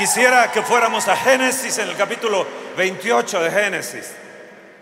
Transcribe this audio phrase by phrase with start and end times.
[0.00, 4.10] Quisiera que fuéramos a Génesis en el capítulo 28 de Génesis.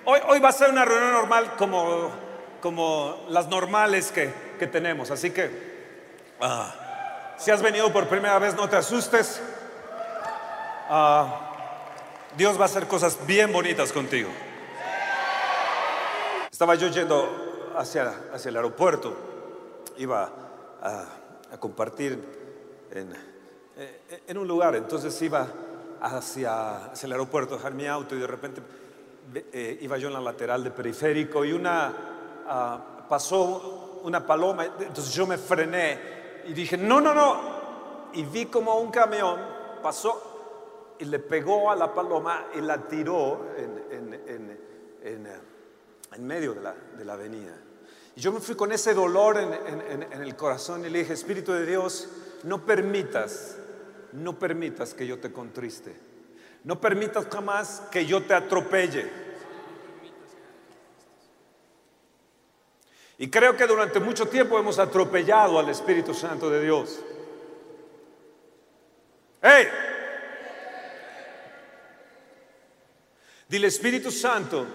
[0.04, 2.12] Hoy, hoy va a ser una reunión normal como,
[2.60, 5.10] como las normales que, que tenemos.
[5.10, 5.50] Así que
[6.40, 9.42] ah, si has venido por primera vez no te asustes.
[10.88, 11.50] Ah,
[12.36, 14.30] Dios va a hacer cosas bien bonitas contigo.
[16.48, 19.16] Estaba yo yendo hacia, hacia el aeropuerto.
[19.96, 20.30] Iba
[20.80, 21.06] a,
[21.52, 22.22] a compartir
[22.92, 23.37] en,
[23.80, 25.46] eh, en, un lugar, entonces iba
[26.00, 28.60] hacia, hacia, el aeropuerto, dejar mi auto y de repente
[29.52, 31.92] eh, iba yo en la lateral de periférico y una
[32.44, 38.46] uh, pasó una paloma, entonces yo me frené y dije, no, no, no, y vi
[38.46, 39.38] como un camión
[39.80, 44.58] pasó y le pegó a la paloma y la tiró en, en,
[45.04, 45.28] en,
[46.16, 47.56] en medio de la, de la, avenida.
[48.16, 51.64] Y yo me fui con ese dolor en el corazón y le dije, Espíritu de
[51.64, 52.08] Dios,
[52.42, 53.56] no permitas
[54.12, 55.94] no permitas que yo te contriste.
[56.64, 59.10] No permitas jamás que yo te atropelle.
[63.18, 67.00] Y creo que durante mucho tiempo hemos atropellado al Espíritu Santo de Dios.
[69.42, 69.66] ¡Hey!
[73.48, 74.66] Dile Espíritu Santo,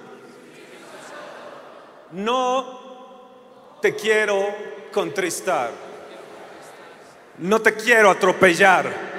[2.13, 4.47] no te quiero
[4.91, 5.69] contristar,
[7.37, 9.12] no te quiero atropellar.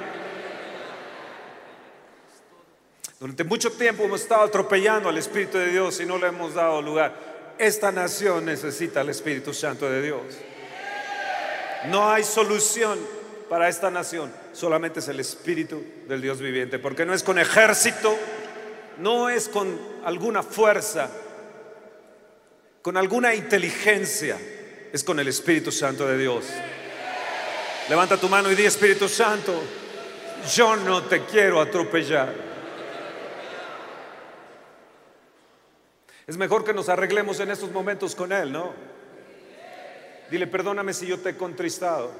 [3.25, 6.79] Durante mucho tiempo hemos estado atropellando al Espíritu de Dios y no le hemos dado
[6.79, 7.55] lugar.
[7.57, 10.21] Esta nación necesita al Espíritu Santo de Dios.
[11.87, 12.99] No hay solución
[13.49, 18.15] para esta nación, solamente es el Espíritu del Dios viviente, porque no es con ejército,
[18.99, 21.09] no es con alguna fuerza,
[22.83, 24.37] con alguna inteligencia,
[24.93, 26.45] es con el Espíritu Santo de Dios.
[27.89, 29.63] Levanta tu mano y di Espíritu Santo,
[30.53, 32.53] yo no te quiero atropellar.
[36.27, 38.73] Es mejor que nos arreglemos en estos momentos con Él, ¿no?
[40.31, 42.11] Dile, perdóname si yo te he contristado.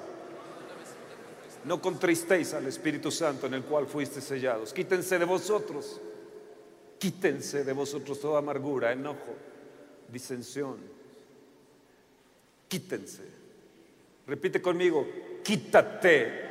[1.63, 4.73] No contristéis al Espíritu Santo en el cual fuiste sellados.
[4.73, 5.99] Quítense de vosotros.
[6.99, 9.35] Quítense de vosotros toda amargura, enojo,
[10.07, 10.77] disensión.
[12.67, 13.23] Quítense.
[14.27, 15.07] Repite conmigo,
[15.43, 16.45] quítate.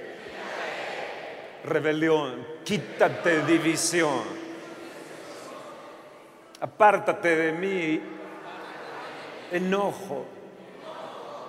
[1.65, 4.44] Rebelión, quítate división
[6.65, 8.01] Apártate de mí,
[9.53, 10.25] enojo,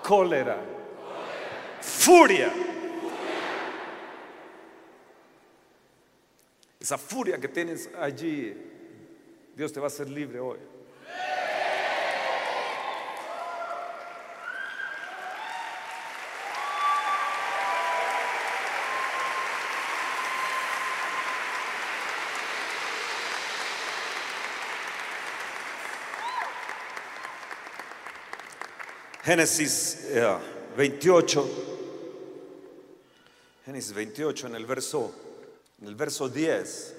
[0.04, 0.58] cólera,
[1.80, 2.52] furia.
[6.78, 8.58] Esa furia que tienes allí,
[9.56, 10.60] Dios te va a hacer libre hoy.
[29.26, 30.12] Génesis
[30.78, 31.52] 28, eh,
[33.66, 35.16] Génesis 28 en el verso,
[35.82, 36.96] en el verso 10,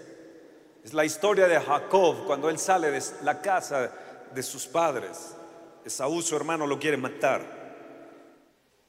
[0.82, 3.92] es la historia de Jacob cuando él sale de la casa
[4.34, 5.36] de sus padres.
[5.84, 7.42] Esaú, su hermano, lo quiere matar,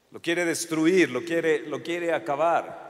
[0.09, 2.88] lo quiere destruir, lo quiere, lo quiere acabar.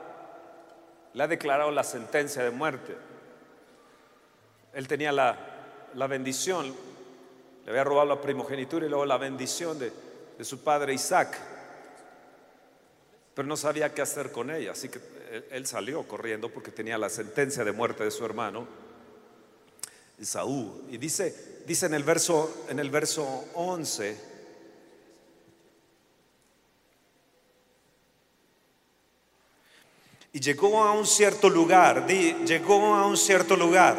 [1.11, 2.95] Le ha declarado la sentencia de muerte.
[4.71, 5.37] Él tenía la,
[5.93, 6.73] la bendición,
[7.65, 10.06] le había robado la primogenitura y luego la bendición de,
[10.37, 11.37] de su padre Isaac,
[13.33, 14.99] pero no sabía qué hacer con ella, así que
[15.51, 18.67] él salió corriendo porque tenía la sentencia de muerte de su hermano
[20.19, 20.83] Isaú.
[20.89, 24.37] Y dice, dice en el verso, en el verso 11,
[30.33, 33.97] y llegó a un cierto lugar, di, llegó a un cierto lugar.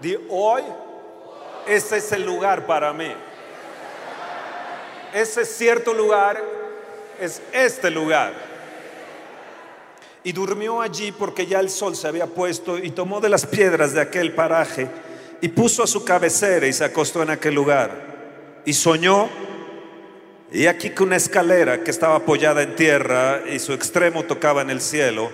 [0.00, 0.62] Di, hoy,
[1.66, 3.12] este es el lugar para mí
[5.12, 6.42] ese cierto lugar
[7.20, 8.32] es este lugar.
[10.24, 13.92] Y durmió allí porque ya el sol se había puesto y tomó de las piedras
[13.92, 14.88] de aquel paraje
[15.40, 18.62] y puso a su cabecera y se acostó en aquel lugar.
[18.64, 19.28] Y soñó,
[20.50, 24.70] y aquí que una escalera que estaba apoyada en tierra y su extremo tocaba en
[24.70, 25.30] el cielo.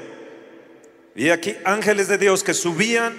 [1.17, 3.17] Y aquí ángeles de Dios que subían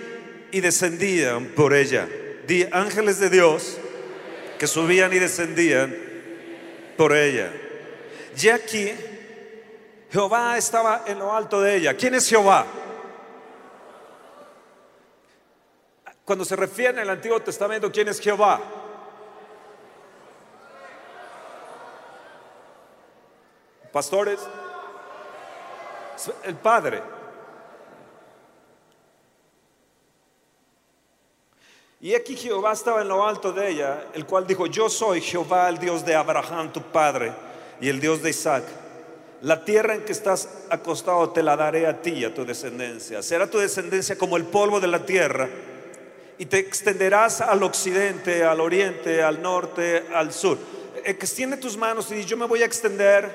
[0.51, 2.07] y descendían por ella.
[2.47, 3.77] Di ángeles de Dios
[4.59, 6.04] que subían y descendían
[6.97, 7.51] por ella.
[8.37, 8.93] Y aquí
[10.11, 11.95] Jehová estaba en lo alto de ella.
[11.95, 12.65] ¿Quién es Jehová?
[16.23, 18.59] Cuando se refiere en el Antiguo Testamento, ¿quién es Jehová?
[23.91, 24.39] Pastores,
[26.43, 27.14] el Padre.
[32.05, 35.67] Y aquí Jehová estaba en lo alto de ella, el cual dijo, yo soy Jehová,
[35.69, 37.33] el Dios de Abraham, tu padre,
[37.81, 38.63] y el Dios de Isaac.
[39.41, 43.23] La tierra en que estás acostado te la daré a ti y a tu descendencia.
[43.23, 45.49] Será tu descendencia como el polvo de la tierra,
[46.37, 50.59] y te extenderás al occidente, al oriente, al norte, al sur.
[51.03, 53.31] Extiende tus manos y yo me voy a extender.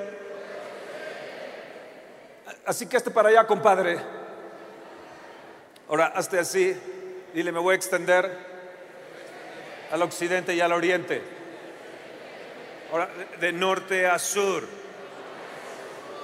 [2.65, 3.99] Así que este para allá, compadre.
[5.89, 6.77] Ahora, hazte así.
[7.35, 8.50] Dile, me voy a extender
[9.91, 11.23] al occidente y al oriente.
[13.39, 14.65] De norte a sur.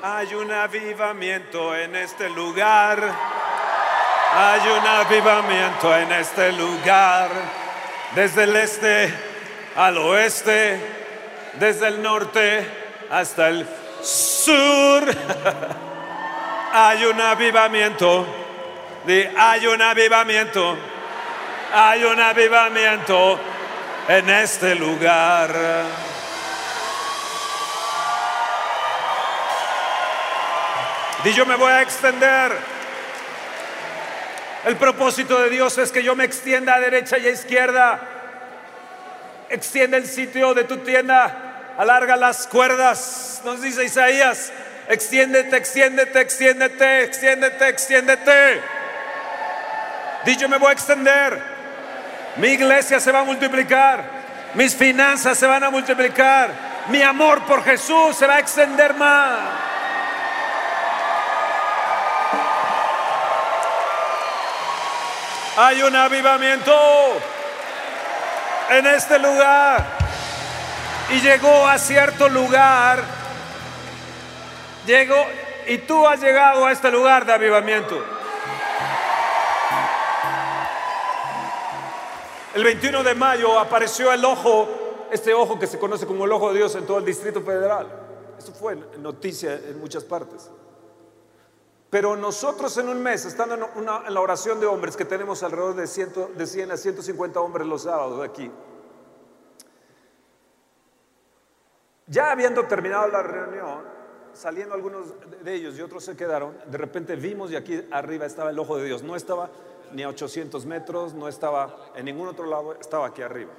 [0.03, 3.03] Hay un avivamiento en este lugar.
[4.35, 7.31] Hay un avivamiento en este lugar.
[8.15, 9.13] Desde el este
[9.77, 10.81] al oeste.
[11.55, 12.67] Desde el norte
[13.11, 13.67] hasta el
[14.03, 15.05] sur.
[16.73, 18.27] Hay un avivamiento.
[19.37, 20.77] Hay un avivamiento.
[21.73, 23.41] Hay un avivamiento
[24.09, 25.55] en este lugar.
[31.25, 32.53] Y yo me voy a extender.
[34.65, 38.01] El propósito de Dios es que yo me extienda a derecha y a izquierda.
[39.49, 41.75] Extiende el sitio de tu tienda.
[41.77, 43.43] Alarga las cuerdas.
[43.45, 44.53] Nos dice Isaías.
[44.89, 48.61] Extiéndete, extiéndete, extiéndete, extiéndete, extiéndete.
[50.25, 51.56] Di yo me voy a extender.
[52.39, 54.05] Mi iglesia se va a multiplicar.
[54.55, 56.51] Mis finanzas se van a multiplicar.
[56.89, 59.39] Mi amor por Jesús se va a extender más.
[65.59, 67.21] Hay un avivamiento
[68.71, 69.85] en este lugar.
[71.11, 73.03] Y llegó a cierto lugar.
[74.87, 75.27] Llegó
[75.67, 78.16] y tú has llegado a este lugar de avivamiento.
[82.57, 84.67] El 21 de mayo apareció el ojo,
[85.11, 87.87] este ojo que se conoce como el ojo de Dios en todo el Distrito Federal.
[88.39, 90.51] Eso fue noticia en muchas partes.
[91.91, 95.83] Pero nosotros en un mes, estando en, la oración de hombres, que tenemos alrededor de,
[95.83, 98.51] de 100 a 150 hombres los sábados aquí,
[102.07, 103.85] ya habiendo terminado la reunión,
[104.33, 105.09] saliendo algunos
[105.45, 108.79] de ellos y otros se quedaron, de repente vimos y aquí arriba estaba el ojo
[108.79, 109.03] de Dios.
[109.03, 109.51] No estaba
[109.97, 113.51] ni a 800 metros, no estaba en ningún otro lado, estaba aquí arriba.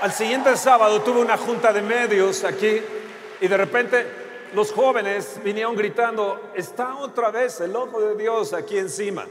[0.00, 2.80] Al siguiente sábado tuve una junta de medios aquí
[3.40, 4.06] y de repente
[4.52, 9.26] los jóvenes vinieron gritando, está otra vez el ojo de Dios aquí encima.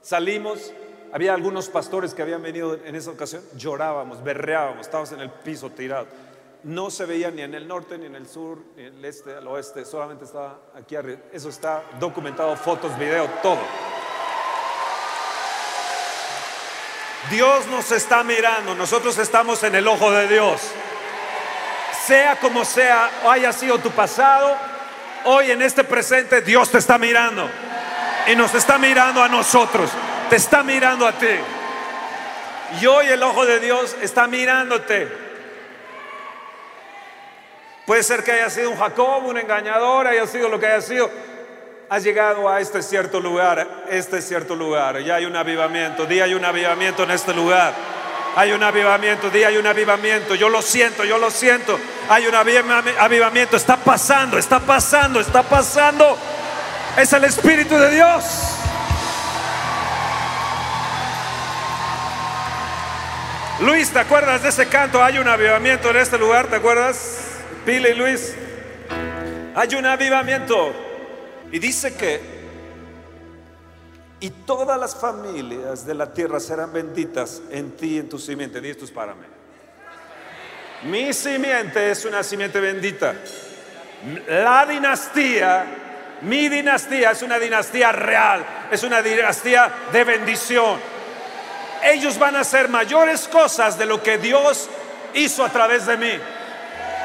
[0.00, 0.72] Salimos,
[1.12, 5.70] había algunos pastores que habían venido en esa ocasión, llorábamos, berreábamos, estábamos en el piso
[5.70, 6.06] tirados
[6.64, 9.36] no se veía ni en el norte, ni en el sur, ni en el este,
[9.36, 11.20] al oeste, solamente estaba aquí arriba.
[11.32, 13.58] Eso está documentado, fotos, video, todo.
[17.30, 20.60] Dios nos está mirando, nosotros estamos en el ojo de Dios.
[22.06, 24.56] Sea como sea, haya sido tu pasado,
[25.24, 27.48] hoy en este presente Dios te está mirando.
[28.26, 29.90] Y nos está mirando a nosotros,
[30.30, 31.26] te está mirando a ti.
[32.80, 35.23] Y hoy el ojo de Dios está mirándote.
[37.86, 41.10] Puede ser que haya sido un Jacob, un engañador, haya sido lo que haya sido.
[41.90, 45.00] Has llegado a este cierto lugar, este cierto lugar.
[45.00, 47.74] Ya hay un avivamiento, día hay un avivamiento en este lugar.
[48.36, 50.34] Hay un avivamiento, día hay un avivamiento.
[50.34, 51.78] Yo lo siento, yo lo siento.
[52.08, 56.16] Hay un avivamiento, está pasando, está pasando, está pasando.
[56.96, 58.24] Es el Espíritu de Dios.
[63.60, 65.04] Luis, ¿te acuerdas de ese canto?
[65.04, 67.23] Hay un avivamiento en este lugar, ¿te acuerdas?
[67.64, 68.34] Pile y Luis,
[69.54, 70.74] hay un avivamiento.
[71.50, 72.20] Y dice que,
[74.20, 78.60] y todas las familias de la tierra serán benditas en ti y en tu simiente.
[78.60, 79.26] Di es para mí.
[80.84, 83.14] Mi simiente es una simiente bendita.
[84.28, 85.64] La dinastía,
[86.20, 90.78] mi dinastía es una dinastía real, es una dinastía de bendición.
[91.82, 94.68] Ellos van a hacer mayores cosas de lo que Dios
[95.14, 96.12] hizo a través de mí.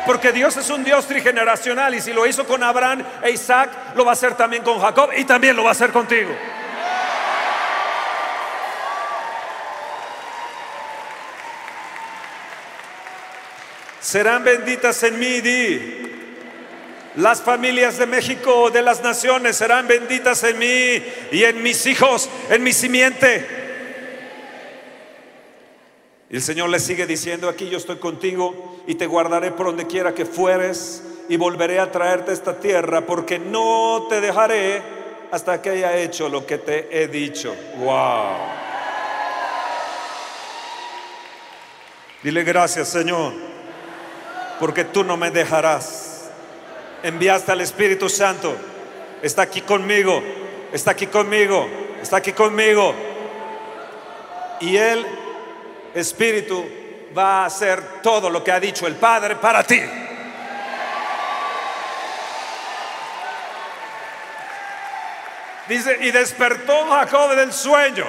[0.06, 4.06] Porque Dios es un Dios trigeneracional y si lo hizo con Abraham e Isaac, lo
[4.06, 6.32] va a hacer también con Jacob y también lo va a hacer contigo.
[14.00, 16.06] Serán benditas en mí, di.
[17.16, 22.30] Las familias de México, de las naciones, serán benditas en mí y en mis hijos,
[22.50, 23.59] en mi simiente.
[26.30, 30.14] El Señor le sigue diciendo, aquí yo estoy contigo y te guardaré por donde quiera
[30.14, 34.84] que fueres y volveré a traerte a esta tierra porque no te dejaré
[35.32, 37.56] hasta que haya hecho lo que te he dicho.
[37.78, 38.38] Wow.
[42.22, 43.34] Dile gracias Señor,
[44.60, 46.30] porque tú no me dejarás.
[47.02, 48.56] Enviaste al Espíritu Santo.
[49.24, 50.22] Está aquí conmigo,
[50.72, 51.68] está aquí conmigo,
[52.04, 52.94] está aquí conmigo.
[54.62, 55.06] Y Él
[55.94, 56.66] Espíritu
[57.18, 59.82] va a hacer todo lo que ha dicho el Padre para ti.
[65.68, 68.06] Dice, y despertó Jacob del sueño.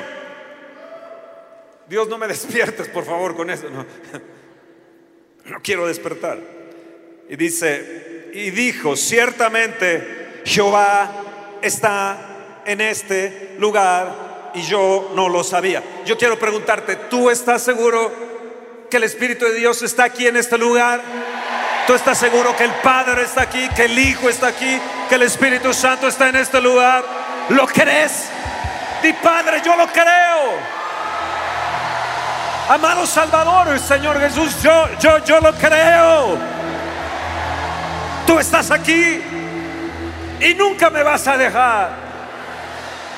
[1.87, 3.69] Dios no me despiertes, por favor, con eso.
[3.69, 3.85] No,
[5.45, 6.39] no quiero despertar.
[7.29, 11.11] Y dice, y dijo, ciertamente Jehová
[11.61, 15.83] está en este lugar y yo no lo sabía.
[16.04, 18.12] Yo quiero preguntarte, ¿tú estás seguro
[18.90, 21.00] que el Espíritu de Dios está aquí en este lugar?
[21.87, 25.23] ¿Tú estás seguro que el Padre está aquí, que el Hijo está aquí, que el
[25.23, 27.04] Espíritu Santo está en este lugar?
[27.49, 28.28] ¿Lo crees?
[29.02, 30.80] Di Padre, yo lo creo.
[32.69, 36.38] Amado Salvador, Señor Jesús, yo, yo, yo lo creo.
[38.26, 39.21] Tú estás aquí
[40.40, 42.00] y nunca me vas a dejar.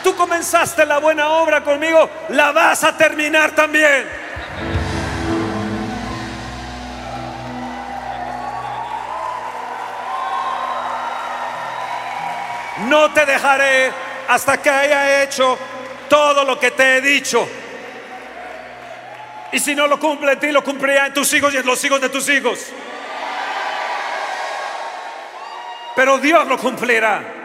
[0.02, 4.08] Tú comenzaste la buena obra conmigo, la vas a terminar también.
[12.88, 13.92] No te dejaré
[14.28, 15.56] hasta que haya hecho
[16.08, 17.48] todo lo que te he dicho.
[19.52, 21.82] Y si no lo cumple en ti, lo cumplirá en tus hijos y en los
[21.84, 22.58] hijos de tus hijos.
[25.94, 27.41] Pero Dios lo cumplirá.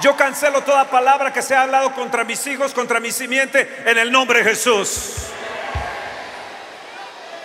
[0.00, 3.96] Yo cancelo toda palabra que se ha hablado contra mis hijos, contra mi simiente, en
[3.96, 5.12] el nombre de Jesús.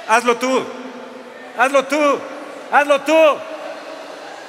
[0.07, 0.65] Hazlo tú.
[1.57, 2.19] Hazlo tú.
[2.71, 3.37] Hazlo tú.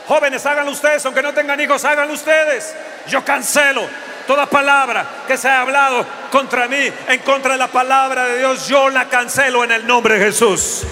[0.08, 2.74] Jóvenes, háganlo ustedes, aunque no tengan hijos, háganlo ustedes.
[3.06, 3.86] Yo cancelo
[4.26, 8.66] toda palabra que se ha hablado contra mí, en contra de la palabra de Dios,
[8.66, 10.82] yo la cancelo en el nombre de Jesús.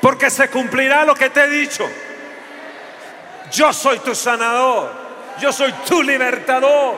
[0.00, 1.84] Porque se cumplirá lo que te he dicho.
[3.50, 4.90] Yo soy tu sanador.
[5.40, 6.96] Yo soy tu libertador.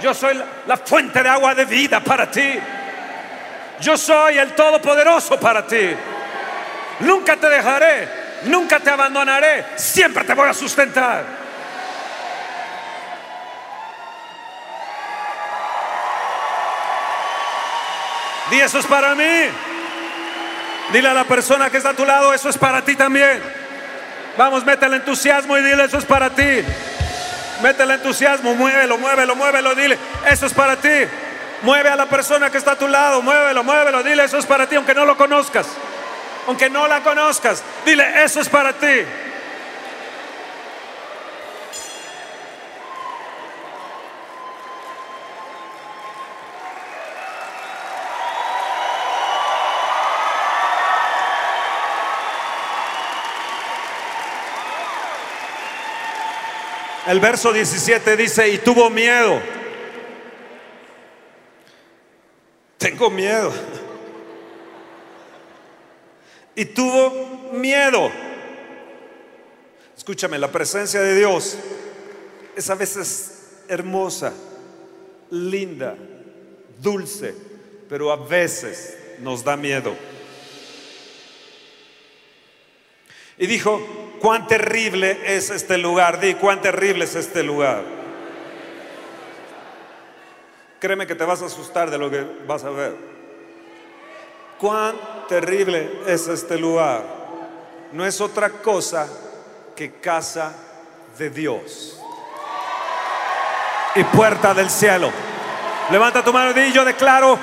[0.00, 2.58] Yo soy la fuente de agua de vida para ti.
[3.80, 5.94] Yo soy el todopoderoso para ti.
[7.00, 8.08] Nunca te dejaré,
[8.44, 11.24] nunca te abandonaré, siempre te voy a sustentar.
[18.50, 19.48] Di eso es para mí.
[20.92, 23.42] Dile a la persona que está a tu lado, eso es para ti también.
[24.36, 26.62] Vamos, mete el entusiasmo y dile, eso es para ti.
[27.62, 29.98] Mete el entusiasmo, muévelo, muévelo, muévelo, dile,
[30.30, 30.88] eso es para ti.
[31.62, 34.66] Mueve a la persona que está a tu lado, muévelo, muévelo, dile, eso es para
[34.66, 35.66] ti, aunque no lo conozcas
[36.46, 38.86] aunque no la conozcas, dile, eso es para ti.
[57.06, 59.40] El verso 17 dice, y tuvo miedo.
[62.78, 63.52] Tengo miedo
[66.56, 68.10] y tuvo miedo.
[69.96, 71.56] Escúchame, la presencia de Dios
[72.56, 74.32] es a veces hermosa,
[75.30, 75.96] linda,
[76.80, 77.34] dulce,
[77.88, 79.94] pero a veces nos da miedo.
[83.38, 83.80] Y dijo,
[84.20, 87.82] cuán terrible es este lugar, di, cuán terrible es este lugar.
[90.78, 93.16] Créeme que te vas a asustar de lo que vas a ver
[94.58, 94.96] cuán
[95.28, 97.02] terrible es este lugar.
[97.92, 99.06] No es otra cosa
[99.74, 100.52] que casa
[101.18, 102.00] de Dios
[103.94, 105.10] y puerta del cielo.
[105.90, 107.38] Levanta tu mano y di, yo declaro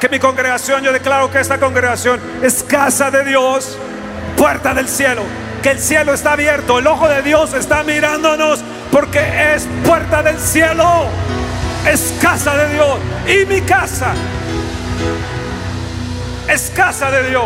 [0.00, 3.76] que mi congregación, yo declaro que esta congregación es casa de Dios,
[4.36, 5.22] puerta del cielo,
[5.62, 8.60] que el cielo está abierto, el ojo de Dios está mirándonos
[8.90, 11.06] porque es puerta del cielo,
[11.90, 14.12] es casa de Dios y mi casa
[16.48, 17.44] es casa de Dios.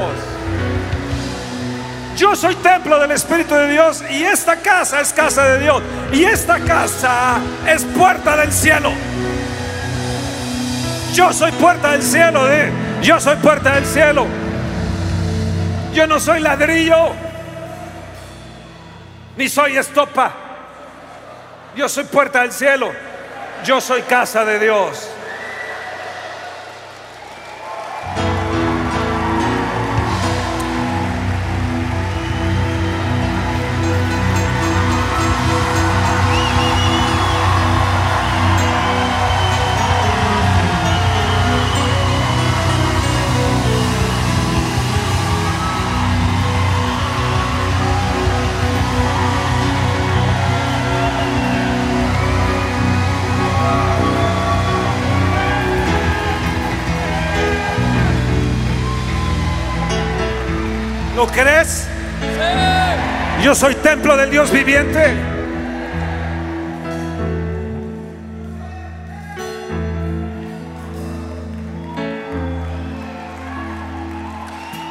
[2.17, 5.83] Yo soy templo del Espíritu de Dios y esta casa es casa de Dios.
[6.13, 8.93] Y esta casa es puerta del cielo.
[11.15, 12.43] Yo soy puerta del cielo,
[13.03, 14.27] yo soy puerta del cielo.
[15.93, 17.13] Yo no soy ladrillo,
[19.37, 20.33] ni soy estopa.
[21.77, 22.93] Yo soy puerta del cielo.
[23.65, 25.12] Yo soy casa de Dios.
[63.55, 65.15] Soy templo del Dios viviente.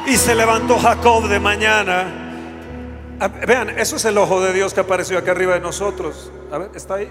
[0.06, 2.06] Y se levantó Jacob de mañana.
[3.46, 6.30] Vean, eso es el ojo de Dios que apareció acá arriba de nosotros.
[6.52, 7.10] A ver, ¿está ahí?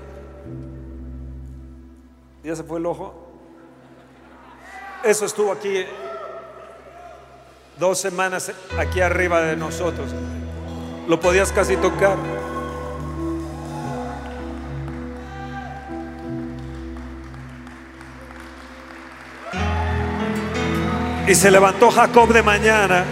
[2.43, 3.29] ¿Ya se fue el ojo?
[5.03, 5.85] Eso estuvo aquí
[7.77, 10.13] dos semanas aquí arriba de nosotros.
[11.07, 12.17] Lo podías casi tocar.
[21.27, 23.05] Y se levantó Jacob de mañana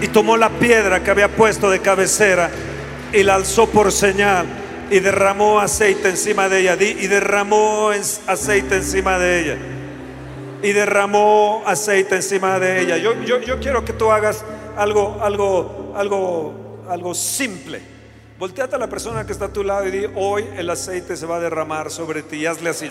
[0.00, 2.50] y tomó la piedra que había puesto de cabecera
[3.12, 4.46] y la alzó por señal
[4.90, 6.76] y derramó aceite encima de ella.
[6.80, 7.90] Y derramó
[8.26, 9.56] aceite encima de ella.
[10.62, 12.96] Y derramó aceite encima de ella.
[12.96, 14.44] Yo, yo, yo quiero que tú hagas
[14.76, 17.80] algo, algo, algo, algo simple.
[18.38, 21.26] Volteate a la persona que está a tu lado y di, hoy el aceite se
[21.26, 22.36] va a derramar sobre ti.
[22.36, 22.90] Y hazle así.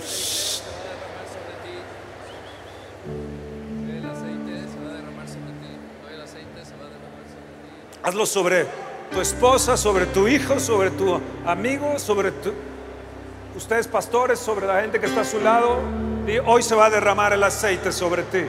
[8.04, 8.66] Hazlo sobre
[9.12, 12.54] tu esposa, sobre tu hijo, sobre tu amigo, sobre tu,
[13.56, 15.80] ustedes pastores, sobre la gente que está a su lado.
[16.28, 18.44] Y hoy se va a derramar el aceite sobre ti.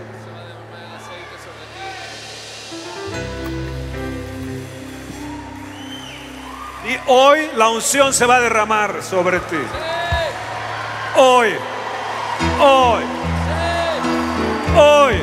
[6.89, 9.59] Y hoy la unción se va a derramar sobre ti.
[11.17, 11.51] Hoy,
[12.59, 13.03] hoy,
[14.75, 15.15] hoy.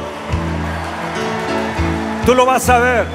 [2.23, 3.07] Tú lo vas a ver.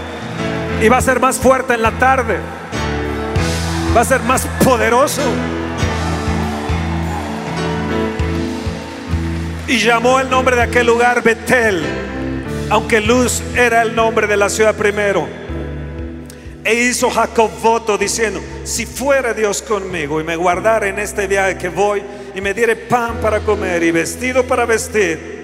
[0.82, 2.40] Y va a ser más fuerte en la tarde.
[3.96, 5.22] Va a ser más poderoso.
[9.68, 11.84] Y llamó el nombre de aquel lugar Betel,
[12.68, 15.39] aunque Luz era el nombre de la ciudad primero.
[16.62, 21.56] E hizo Jacob voto diciendo, si fuera Dios conmigo y me guardara en este viaje
[21.56, 22.02] que voy
[22.34, 25.40] y me diere pan para comer y vestido para vestir,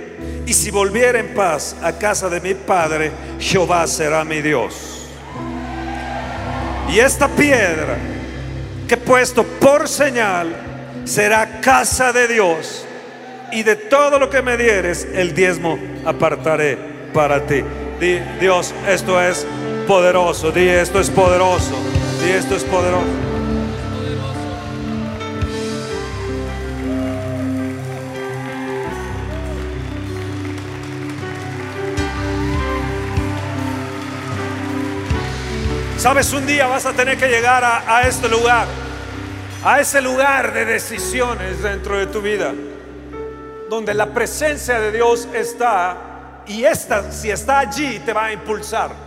[0.46, 5.08] y si volviera en paz a casa de mi padre, Jehová será mi Dios.
[6.92, 7.96] Y esta piedra
[8.86, 10.54] que he puesto por señal
[11.04, 12.84] será casa de Dios.
[13.52, 16.78] Y de todo lo que me dieres, el diezmo apartaré
[17.12, 17.62] para ti.
[18.00, 19.46] Di, Dios, esto es
[19.86, 20.50] poderoso.
[20.50, 21.74] Di, esto es poderoso.
[22.22, 23.06] Di, esto es poderoso.
[35.98, 38.68] Sabes, un día vas a tener que llegar a, este lugar,
[39.64, 42.52] a ese lugar de decisiones dentro de tu vida,
[43.68, 49.05] donde la presencia de Dios está y esta, si está allí, te va a impulsar.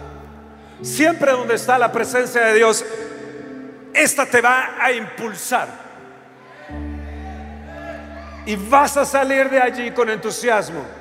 [0.81, 2.85] Siempre donde está la presencia de Dios,
[3.93, 5.67] esta te va a impulsar.
[8.45, 10.99] Y vas a salir de allí con entusiasmo.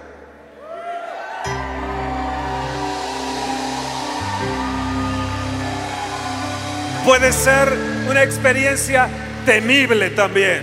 [7.09, 7.73] puede ser
[8.11, 9.09] una experiencia
[9.47, 10.63] temible también.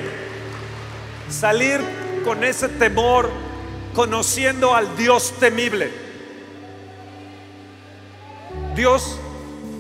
[1.28, 1.82] Salir
[2.24, 3.32] con ese temor,
[3.96, 6.05] conociendo al Dios temible.
[8.76, 9.20] Dios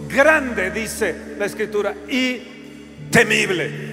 [0.07, 3.85] grande, dice la escritura, y temible.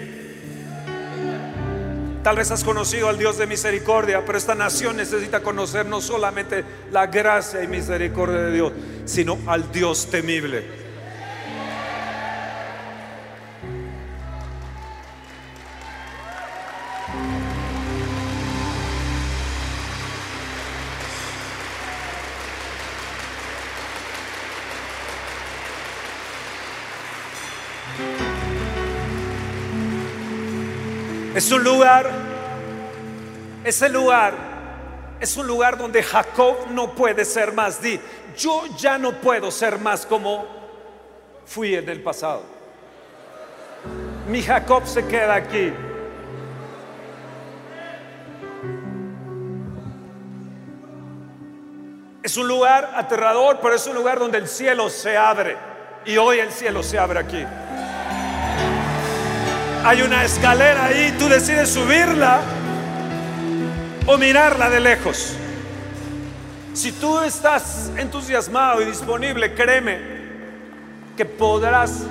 [2.22, 6.64] Tal vez has conocido al Dios de misericordia, pero esta nación necesita conocer no solamente
[6.92, 8.72] la gracia y misericordia de Dios,
[9.04, 10.64] sino al Dios temible.
[31.34, 32.10] Es un lugar,
[33.64, 34.52] ese lugar
[35.22, 37.80] es un lugar donde Jacob no puede ser más.
[37.80, 38.00] Di,
[38.36, 40.44] yo ya no puedo ser más como
[41.46, 42.42] fui en el pasado.
[44.28, 45.72] Mi Jacob se queda aquí.
[52.24, 55.56] Es un lugar aterrador, pero es un lugar donde el cielo se abre.
[56.04, 57.46] Y hoy el cielo se abre aquí.
[59.84, 62.40] Hay una escalera ahí, tú decides subirla
[64.06, 65.36] o mirarla de lejos.
[66.72, 69.98] Si tú estás entusiasmado y disponible, créeme
[71.16, 72.04] que podrás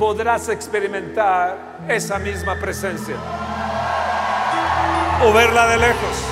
[0.00, 3.16] podrás experimentar esa misma presencia
[5.22, 6.24] o verla de lejos.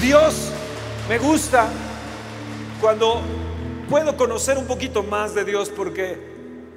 [0.00, 0.52] Dios
[1.08, 1.66] me gusta
[2.80, 3.20] cuando
[3.90, 6.27] puedo conocer un poquito más de Dios porque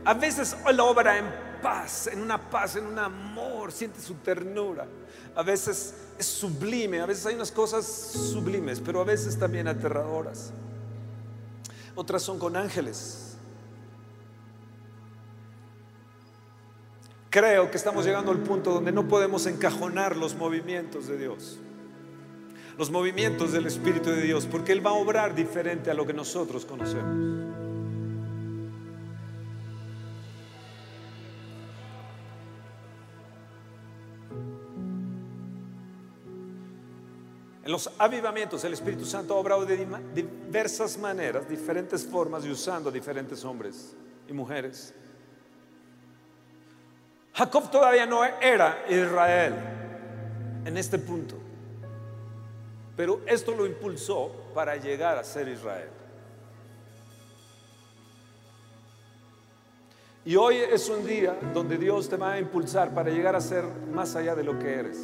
[0.03, 1.25] a veces Él obra en
[1.61, 4.87] paz, en una paz, en un amor, siente su ternura.
[5.35, 10.51] A veces es sublime, a veces hay unas cosas sublimes, pero a veces también aterradoras.
[11.95, 13.35] Otras son con ángeles.
[17.29, 21.59] Creo que estamos llegando al punto donde no podemos encajonar los movimientos de Dios
[22.77, 26.13] los movimientos del Espíritu de Dios, porque Él va a obrar diferente a lo que
[26.13, 27.70] nosotros conocemos.
[37.71, 43.43] Los avivamientos el Espíritu Santo ha obrado de diversas maneras, diferentes formas y usando diferentes
[43.45, 43.95] hombres
[44.27, 44.93] y mujeres.
[47.33, 49.53] Jacob todavía no era Israel
[50.65, 51.37] en este punto.
[52.97, 55.89] Pero esto lo impulsó para llegar a ser Israel.
[60.25, 63.63] Y hoy es un día donde Dios te va a impulsar para llegar a ser
[63.91, 64.99] más allá de lo que eres.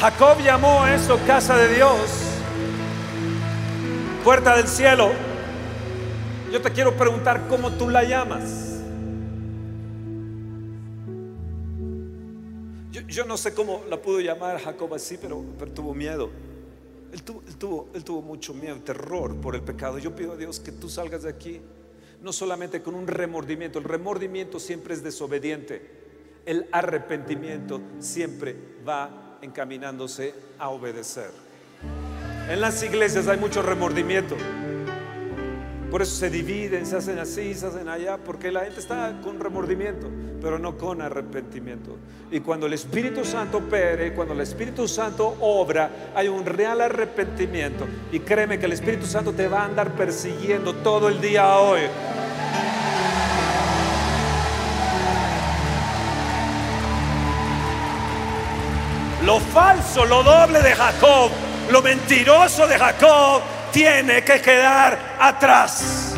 [0.00, 1.98] Jacob llamó a eso casa de Dios,
[4.22, 5.10] puerta del cielo.
[6.52, 8.82] Yo te quiero preguntar cómo tú la llamas.
[13.08, 15.42] Yo, no sé cómo la pudo llamar Jacob así, pero,
[15.74, 16.30] tuvo miedo.
[17.12, 19.96] Él tuvo, él, tuvo, él tuvo mucho miedo, terror por el pecado.
[19.98, 21.62] Yo pido a Dios que tú salgas de aquí,
[22.20, 23.78] no solamente con un remordimiento.
[23.78, 26.04] El remordimiento siempre es desobediente.
[26.44, 28.54] El arrepentimiento siempre
[28.86, 31.30] va encaminándose a obedecer.
[32.48, 34.36] En las iglesias hay mucho remordimiento.
[35.90, 39.38] Por eso se dividen, se hacen así, se hacen allá, porque la gente está con
[39.38, 40.08] remordimiento,
[40.42, 41.96] pero no con arrepentimiento.
[42.30, 47.86] Y cuando el Espíritu Santo opere, cuando el Espíritu Santo obra, hay un real arrepentimiento.
[48.10, 51.82] Y créeme que el Espíritu Santo te va a andar persiguiendo todo el día hoy.
[59.26, 61.32] Lo falso, lo doble de Jacob,
[61.72, 66.14] lo mentiroso de Jacob tiene que quedar atrás.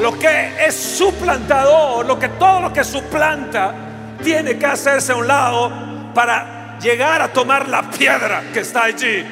[0.00, 3.72] Lo que es suplantador, lo que todo lo que suplanta,
[4.20, 9.24] tiene que hacerse a un lado para llegar a tomar la piedra que está allí.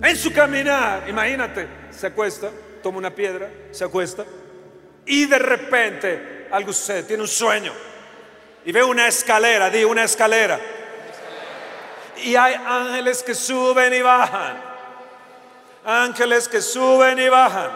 [0.00, 2.50] En su caminar, imagínate, se acuesta,
[2.84, 4.24] toma una piedra, se acuesta
[5.06, 7.72] y de repente algo sucede, tiene un sueño
[8.64, 10.60] y ve una escalera, di una escalera
[12.16, 14.56] y hay ángeles que suben y bajan.
[15.84, 17.70] Ángeles que suben y bajan.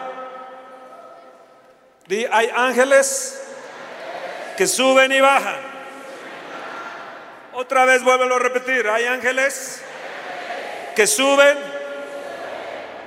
[2.32, 3.42] hay ángeles
[4.56, 5.60] que suben y bajan.
[7.52, 8.88] Otra vez vuelvo a repetir.
[8.88, 9.82] Hay ángeles
[10.94, 11.58] que suben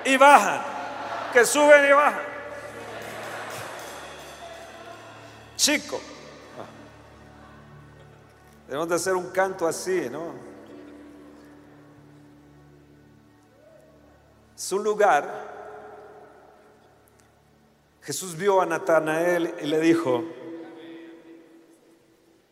[0.04, 0.62] y bajan.
[1.34, 2.31] Que suben y bajan.
[5.62, 6.02] Chico.
[8.66, 10.34] Debemos de hacer un canto así, ¿no?
[14.56, 15.28] su lugar,
[18.02, 20.24] Jesús vio a Natanael y le dijo,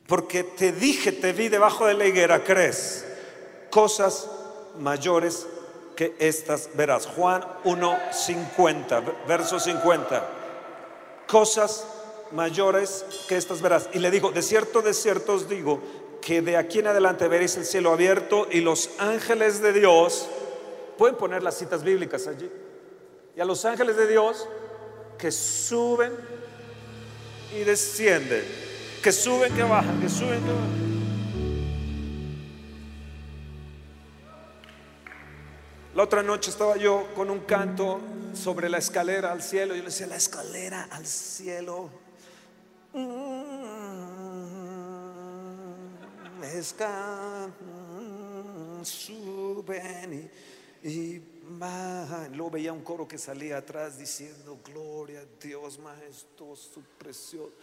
[0.06, 3.08] porque te dije, te vi debajo de la higuera, crees,
[3.72, 4.30] cosas
[4.78, 5.48] mayores
[5.96, 7.08] que estas verás.
[7.08, 10.30] Juan 1.50, verso 50,
[11.26, 11.88] cosas
[12.32, 13.90] mayores que estas verás.
[13.94, 15.82] Y le dijo, de cierto, de cierto os digo,
[16.22, 20.30] que de aquí en adelante veréis el cielo abierto y los ángeles de Dios
[21.00, 22.52] Pueden poner las citas bíblicas allí.
[23.34, 24.50] Y a los ángeles de Dios
[25.18, 26.12] que suben
[27.56, 28.44] y descienden,
[29.02, 30.80] que suben, que bajan, que suben, que bajan.
[35.96, 38.02] La otra noche estaba yo con un canto
[38.34, 39.76] sobre la escalera al cielo.
[39.76, 42.09] Yo le decía, la escalera al cielo.
[42.94, 43.94] Mm,
[48.84, 50.32] suben
[50.84, 51.40] y
[52.32, 57.54] y luego veía un coro que salía atrás diciendo, gloria a Dios majestuoso, precioso.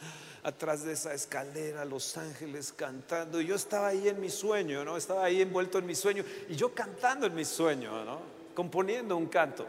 [0.42, 3.40] Atrás de esa escalera, los ángeles cantando.
[3.40, 4.96] Yo estaba ahí en mi sueño, ¿no?
[4.96, 6.24] Estaba ahí envuelto en mi sueño.
[6.48, 8.20] Y yo cantando en mi sueño, ¿no?
[8.54, 9.66] Componiendo un canto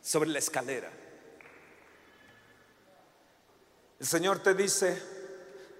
[0.00, 0.90] sobre la escalera.
[3.98, 5.00] El Señor te dice,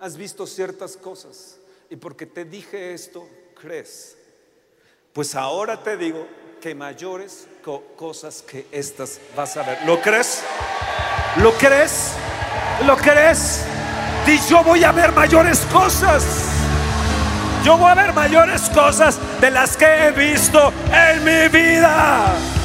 [0.01, 1.59] has visto ciertas cosas.
[1.91, 3.29] Y porque te dije esto,
[3.61, 4.17] crees.
[5.13, 6.27] Pues ahora te digo
[6.61, 7.47] que mayores
[7.97, 9.79] cosas que estas vas a ver.
[9.85, 10.43] ¿Lo crees?
[11.43, 12.13] ¿Lo crees?
[12.87, 13.63] ¿Lo crees?
[14.27, 16.25] Di, yo voy a ver mayores cosas.
[17.65, 22.56] Yo voy a ver mayores cosas de las que he visto en mi vida.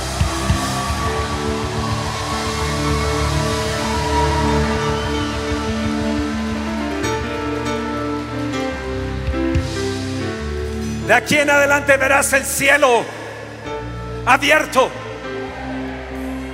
[11.08, 13.04] De aquí en adelante verás el cielo
[14.26, 14.90] abierto.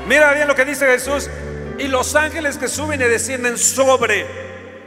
[0.07, 1.29] Mira bien lo que dice Jesús.
[1.77, 4.25] Y los ángeles que suben y descienden sobre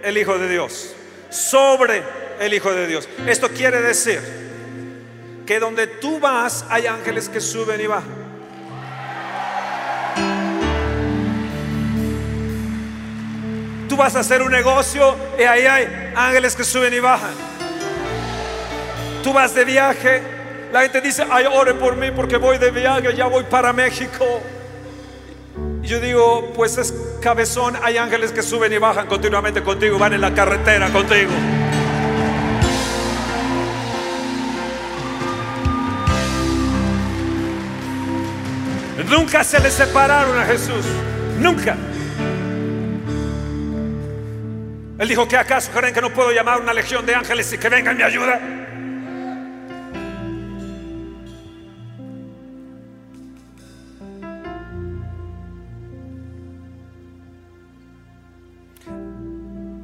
[0.02, 0.94] el Hijo de Dios.
[1.28, 2.02] Sobre
[2.40, 3.08] el Hijo de Dios.
[3.26, 4.20] Esto quiere decir
[5.46, 8.20] que donde tú vas hay ángeles que suben y bajan.
[13.88, 17.49] Tú vas a hacer un negocio y ahí hay ángeles que suben y bajan.
[19.22, 20.22] Tú vas de viaje,
[20.72, 24.40] la gente dice, ay, ore por mí porque voy de viaje, ya voy para México.
[25.82, 30.14] Y yo digo, pues es cabezón, hay ángeles que suben y bajan continuamente contigo, van
[30.14, 31.32] en la carretera contigo.
[39.08, 40.86] Nunca se le separaron a Jesús,
[41.38, 41.76] nunca.
[44.98, 47.68] Él dijo que acaso creen que no puedo llamar una legión de ángeles y que
[47.68, 48.59] vengan mi ayuda.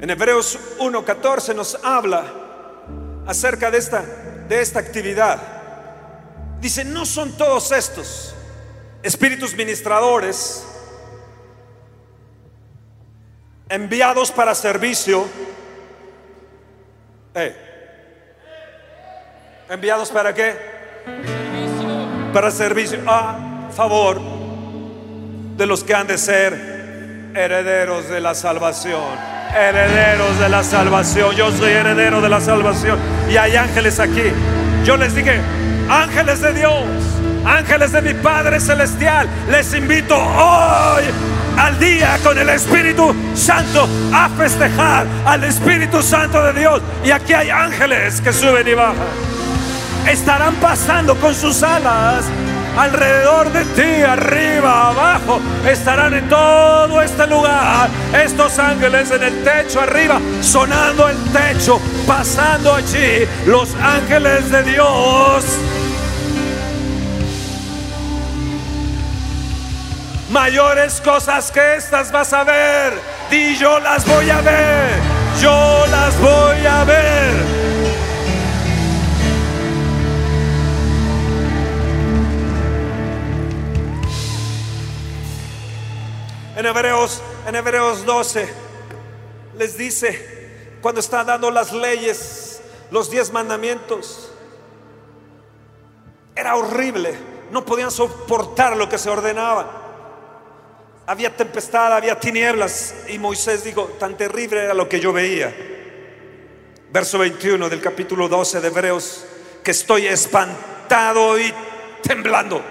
[0.07, 2.23] En Hebreos 1:14 nos habla
[3.25, 4.01] acerca de esta,
[4.47, 5.37] de esta actividad.
[6.61, 8.33] Dice, no son todos estos
[9.03, 10.63] espíritus ministradores
[13.67, 15.27] enviados para servicio.
[17.35, 17.53] Eh,
[19.69, 20.55] ¿Enviados para qué?
[22.31, 24.21] Para servicio a favor
[25.57, 26.53] de los que han de ser
[27.35, 31.35] herederos de la salvación herederos de la salvación.
[31.35, 32.99] Yo soy heredero de la salvación.
[33.29, 34.31] Y hay ángeles aquí.
[34.83, 35.39] Yo les dije,
[35.89, 36.83] ángeles de Dios,
[37.45, 41.03] ángeles de mi Padre Celestial, les invito hoy
[41.57, 46.81] al día con el Espíritu Santo a festejar al Espíritu Santo de Dios.
[47.03, 49.07] Y aquí hay ángeles que suben y bajan.
[50.07, 52.25] Estarán pasando con sus alas
[52.77, 57.89] alrededor de ti, arriba, abajo, estarán en todo este lugar.
[58.13, 65.45] Estos ángeles en el techo, arriba, sonando el techo, pasando allí, los ángeles de Dios.
[70.29, 72.93] Mayores cosas que estas vas a ver.
[73.31, 74.89] Y yo las voy a ver.
[75.41, 77.66] Yo las voy a ver.
[86.57, 88.49] En Hebreos, en Hebreos 12
[89.59, 94.31] les dice, cuando está dando las leyes, los diez mandamientos,
[96.35, 97.13] era horrible,
[97.51, 99.69] no podían soportar lo que se ordenaba.
[101.05, 105.55] Había tempestad, había tinieblas y Moisés dijo, tan terrible era lo que yo veía.
[106.89, 109.25] Verso 21 del capítulo 12 de Hebreos,
[109.63, 111.53] que estoy espantado y
[112.01, 112.63] temblando.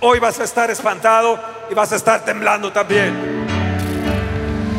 [0.00, 3.46] Hoy vas a estar espantado y vas a estar temblando también.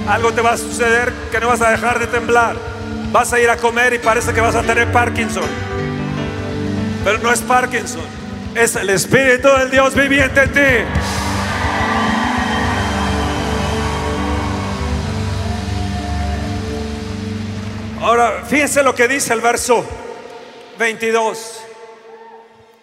[0.08, 2.56] Algo te va a suceder que no vas a dejar de temblar.
[3.12, 5.45] Vas a ir a comer y parece que vas a tener Parkinson.
[7.04, 8.04] Pero no es Parkinson,
[8.56, 10.60] es el Espíritu del Dios viviente en ti.
[18.01, 19.86] Ahora, fíjense lo que dice el verso
[20.77, 21.62] 22.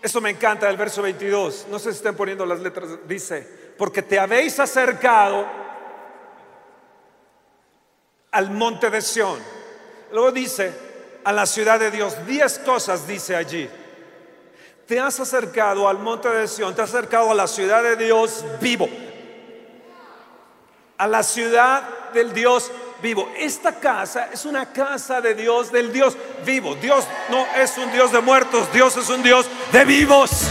[0.00, 1.66] Esto me encanta el verso 22.
[1.70, 2.88] No sé si están poniendo las letras.
[3.06, 5.46] Dice, porque te habéis acercado
[8.32, 9.38] al monte de Sión.
[10.12, 10.88] Luego dice,
[11.24, 12.14] a la ciudad de Dios.
[12.26, 13.68] Diez cosas dice allí.
[14.86, 18.44] Te has acercado al monte de Sión, te has acercado a la ciudad de Dios
[18.60, 18.88] vivo.
[20.96, 23.30] A la ciudad del Dios vivo.
[23.36, 26.74] Esta casa es una casa de Dios, del Dios vivo.
[26.76, 30.48] Dios no es un Dios de muertos, Dios es un Dios de vivos.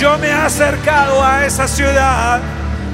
[0.00, 2.40] Yo me he acercado a esa ciudad,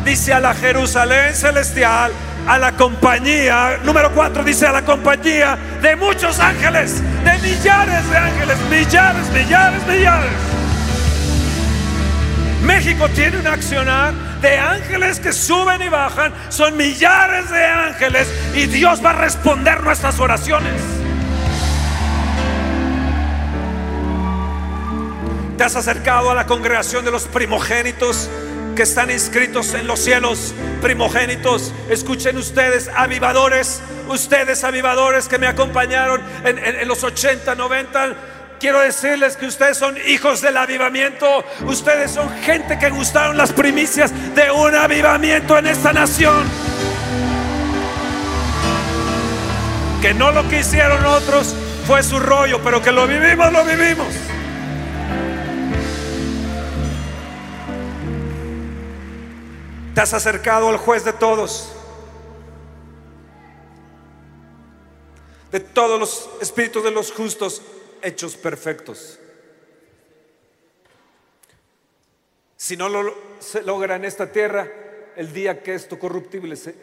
[0.07, 2.11] dice a la Jerusalén celestial,
[2.47, 8.17] a la compañía, número cuatro dice a la compañía de muchos ángeles, de millares de
[8.17, 10.31] ángeles, millares, millares, millares.
[12.63, 18.65] México tiene un accionar de ángeles que suben y bajan, son millares de ángeles y
[18.65, 21.04] Dios va a responder nuestras oraciones.
[25.65, 28.29] Has acercado a la congregación de los primogénitos
[28.77, 31.73] que están inscritos en los cielos, primogénitos.
[31.89, 38.15] Escuchen ustedes, avivadores, ustedes avivadores que me acompañaron en, en los 80, 90
[38.61, 41.43] quiero decirles que ustedes son hijos del avivamiento.
[41.65, 46.45] Ustedes son gente que gustaron las primicias de un avivamiento en esta nación.
[50.03, 54.09] Que no lo que hicieron otros fue su rollo, pero que lo vivimos, lo vivimos.
[59.95, 61.71] Te has acercado al juez de todos.
[65.53, 67.63] De todos los espíritus de los justos
[68.03, 69.21] hechos perfectos.
[72.57, 74.69] Si no lo se logra en esta tierra,
[75.15, 76.75] el día que esto corruptible se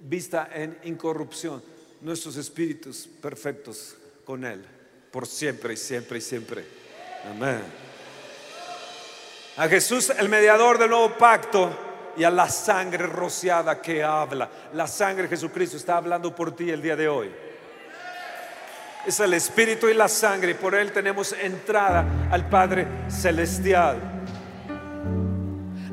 [0.00, 1.62] vista en incorrupción,
[2.00, 4.64] nuestros espíritus perfectos con Él,
[5.10, 6.64] por siempre y siempre y siempre.
[7.28, 7.60] Amén.
[9.56, 11.87] A Jesús, el mediador del nuevo pacto,
[12.18, 14.48] y a la sangre rociada que habla.
[14.74, 17.30] La sangre de Jesucristo está hablando por ti el día de hoy
[19.08, 23.96] es el Espíritu y la sangre, y por Él tenemos entrada al Padre Celestial.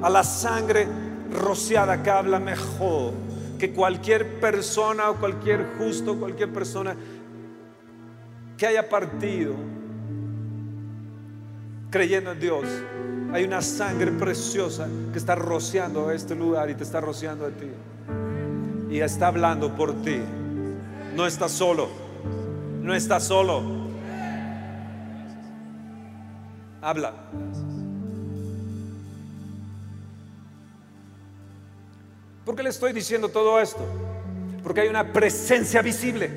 [0.02, 0.86] A la sangre
[1.32, 3.14] rociada que habla mejor
[3.58, 6.94] que cualquier persona o cualquier justo, cualquier persona
[8.58, 9.54] que haya partido
[11.90, 12.66] creyendo en Dios.
[13.36, 17.70] Hay una sangre preciosa que está rociando este lugar y te está rociando a ti.
[18.90, 20.22] Y está hablando por ti.
[21.16, 22.06] No estás solo
[22.86, 23.64] no está solo.
[26.82, 27.14] Habla.
[32.46, 33.84] ¿Por qué le estoy diciendo todo esto?
[34.62, 36.30] Porque hay una presencia visible.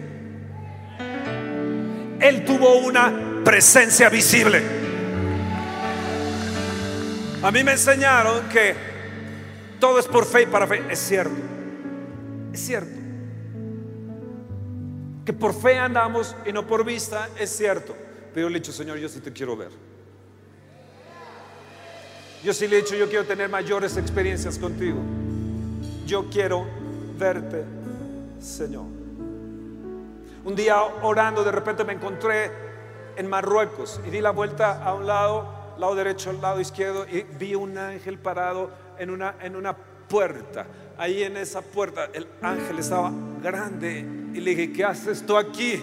[2.18, 4.87] Él tuvo una presencia visible.
[7.42, 8.74] A mí me enseñaron que
[9.78, 10.82] todo es por fe y para fe.
[10.90, 11.36] Es cierto.
[12.52, 12.98] Es cierto
[15.28, 17.94] que por fe andamos y no por vista, es cierto.
[18.32, 19.68] Pero le he dicho, Señor, yo sí te quiero ver.
[22.42, 24.96] Yo sí le he dicho, yo quiero tener mayores experiencias contigo.
[26.06, 26.64] Yo quiero
[27.18, 27.62] verte,
[28.40, 28.86] Señor.
[30.46, 32.50] Un día orando, de repente me encontré
[33.14, 35.46] en Marruecos y di la vuelta a un lado,
[35.78, 39.76] lado derecho, al lado izquierdo, y vi un ángel parado en una, en una
[40.08, 40.66] puerta.
[40.96, 43.12] Ahí en esa puerta el ángel estaba
[43.42, 45.80] grande y le dije, ¿qué haces tú aquí?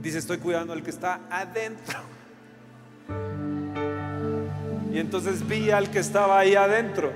[0.00, 1.98] Dice, estoy cuidando al que está adentro.
[4.92, 7.12] Y entonces vi al que estaba ahí adentro.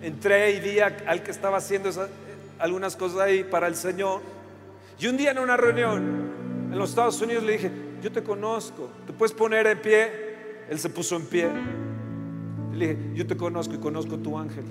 [0.00, 1.90] Entré y vi al que estaba haciendo
[2.58, 4.22] algunas cosas ahí para el Señor.
[4.98, 7.70] Y un día en una reunión en los Estados Unidos le dije,
[8.02, 10.27] yo te conozco, ¿te puedes poner en pie?
[10.68, 11.50] Él se puso en pie.
[12.74, 14.64] Le dije, yo te conozco y conozco tu ángel.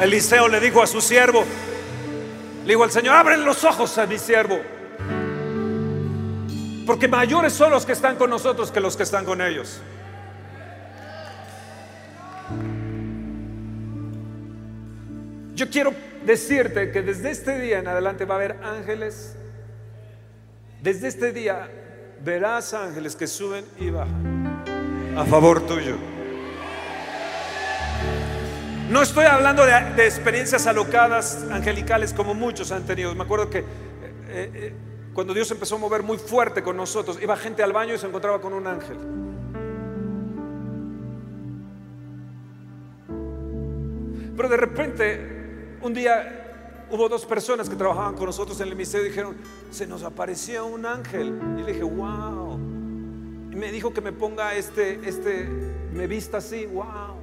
[0.00, 1.44] Eliseo le dijo a su siervo,
[2.64, 4.58] le dijo al Señor, abren los ojos a mi siervo.
[6.86, 9.80] Porque mayores son los que están con nosotros que los que están con ellos.
[15.62, 15.94] Yo quiero
[16.26, 19.36] decirte que desde este día en adelante va a haber ángeles.
[20.82, 21.70] Desde este día
[22.24, 25.98] verás ángeles que suben y bajan a favor tuyo.
[28.90, 33.14] No estoy hablando de, experiencias alocadas angelicales como muchos han tenido.
[33.14, 33.64] Me acuerdo que eh,
[34.28, 34.74] eh,
[35.14, 38.08] cuando Dios empezó a mover muy fuerte con nosotros, iba gente al baño y se
[38.08, 38.96] encontraba con un ángel.
[44.36, 45.31] Pero de repente,
[45.82, 49.36] un día hubo dos personas que trabajaban con nosotros en el ministerio y dijeron,
[49.70, 51.38] se nos apareció un ángel.
[51.58, 52.54] Y le dije, wow.
[52.54, 55.44] Y me dijo que me ponga este, este,
[55.92, 57.22] me vista así, wow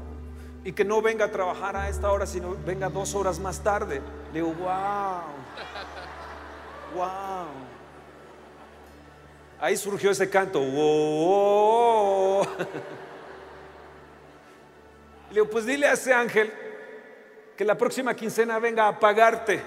[0.63, 4.01] y que no venga a trabajar a esta hora, sino venga dos horas más tarde.
[4.33, 5.21] Le digo, wow,
[6.95, 7.09] wow.
[9.61, 12.43] Ahí surgió ese canto, wow.
[15.29, 16.51] Le digo, pues dile a ese ángel
[17.59, 19.61] que la próxima quincena venga a pagarte.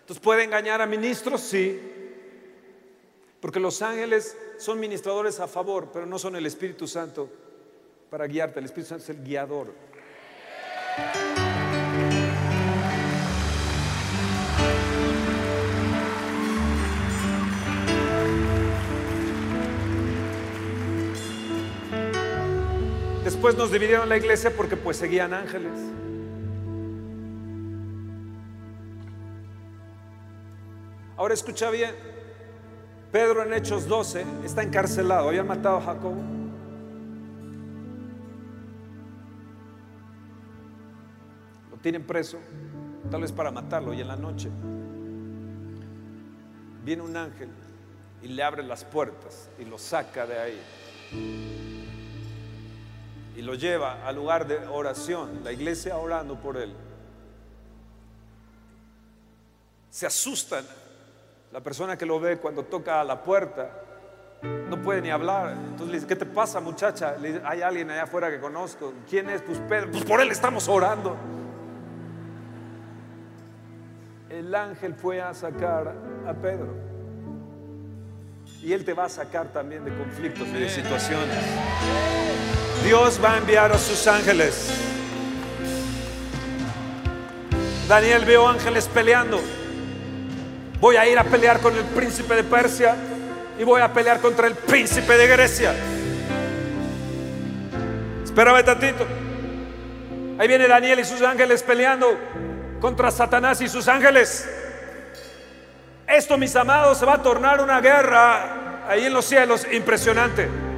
[0.00, 1.40] Entonces, ¿puede engañar a ministros?
[1.40, 1.80] Sí.
[3.40, 7.30] Porque los ángeles son ministradores a favor, pero no son el Espíritu Santo
[8.10, 8.58] para guiarte.
[8.58, 9.72] El Espíritu Santo es el guiador.
[23.40, 25.72] Después nos dividieron la iglesia porque pues seguían ángeles.
[31.16, 31.94] Ahora escucha bien,
[33.10, 36.12] Pedro en Hechos 12 está encarcelado, habían matado a Jacob.
[41.70, 42.36] Lo tienen preso,
[43.10, 44.50] tal vez para matarlo, y en la noche
[46.84, 47.48] viene un ángel
[48.20, 51.79] y le abre las puertas y lo saca de ahí
[53.40, 56.74] y lo lleva al lugar de oración, la iglesia orando por él.
[59.88, 60.62] Se asustan.
[61.50, 63.70] La persona que lo ve cuando toca a la puerta
[64.68, 65.52] no puede ni hablar.
[65.52, 67.16] Entonces le dice, ¿qué te pasa muchacha?
[67.16, 68.92] Le dice, hay alguien allá afuera que conozco.
[69.08, 69.40] ¿Quién es?
[69.40, 69.90] Pues Pedro.
[69.90, 71.16] Pues por él estamos orando.
[74.28, 75.94] El ángel fue a sacar
[76.26, 76.74] a Pedro.
[78.62, 81.38] Y él te va a sacar también de conflictos y de situaciones.
[82.84, 84.70] Dios va a enviar a sus ángeles.
[87.86, 89.40] Daniel vio ángeles peleando.
[90.80, 92.96] Voy a ir a pelear con el príncipe de Persia
[93.58, 95.74] y voy a pelear contra el príncipe de Grecia.
[98.24, 99.06] Espérame tantito.
[100.38, 102.16] Ahí viene Daniel y sus ángeles peleando
[102.80, 104.48] contra Satanás y sus ángeles.
[106.06, 110.69] Esto, mis amados, se va a tornar una guerra ahí en los cielos impresionante.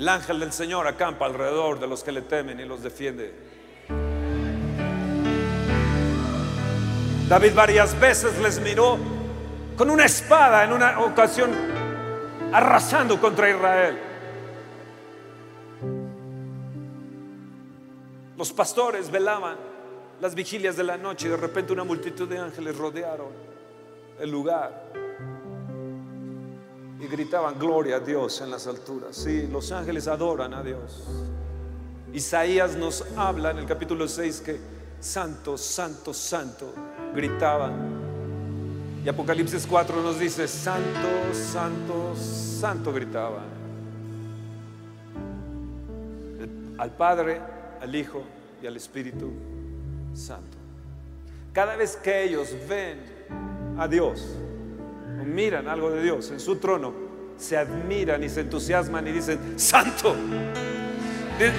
[0.00, 3.34] El ángel del Señor acampa alrededor de los que le temen y los defiende.
[7.28, 8.96] David varias veces les miró
[9.76, 11.50] con una espada en una ocasión
[12.50, 13.98] arrasando contra Israel.
[18.38, 19.58] Los pastores velaban
[20.18, 23.32] las vigilias de la noche y de repente una multitud de ángeles rodearon
[24.18, 24.82] el lugar
[27.00, 29.16] y gritaban gloria a Dios en las alturas.
[29.16, 31.04] Sí, los ángeles adoran a Dios.
[32.12, 34.60] Isaías nos habla en el capítulo 6 que
[35.00, 36.74] santo, santo, santo
[37.14, 38.10] gritaban.
[39.02, 43.48] Y Apocalipsis 4 nos dice, santo, santo, santo gritaban.
[46.76, 47.40] Al Padre,
[47.80, 48.22] al Hijo
[48.62, 49.30] y al Espíritu
[50.12, 50.58] Santo.
[51.52, 52.98] Cada vez que ellos ven
[53.78, 54.22] a Dios,
[55.34, 56.92] miran algo de Dios en su trono,
[57.38, 60.14] se admiran y se entusiasman y dicen, santo,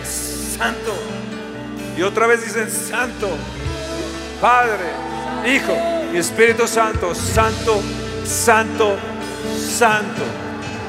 [0.03, 0.93] santo.
[1.97, 3.29] Y otra vez dicen, santo,
[4.39, 4.85] Padre,
[5.45, 5.73] Hijo
[6.13, 7.81] y Espíritu Santo, santo,
[8.25, 8.95] santo,
[9.57, 10.21] santo.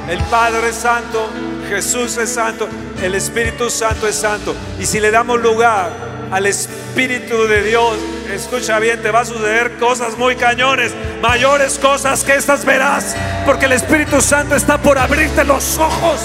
[0.09, 1.28] El Padre es santo,
[1.68, 2.68] Jesús es santo,
[3.03, 4.55] el Espíritu Santo es santo.
[4.78, 5.91] Y si le damos lugar
[6.30, 7.97] al Espíritu de Dios,
[8.35, 13.66] escucha bien, te va a suceder cosas muy cañones, mayores cosas que estas verás, porque
[13.66, 16.20] el Espíritu Santo está por abrirte los ojos.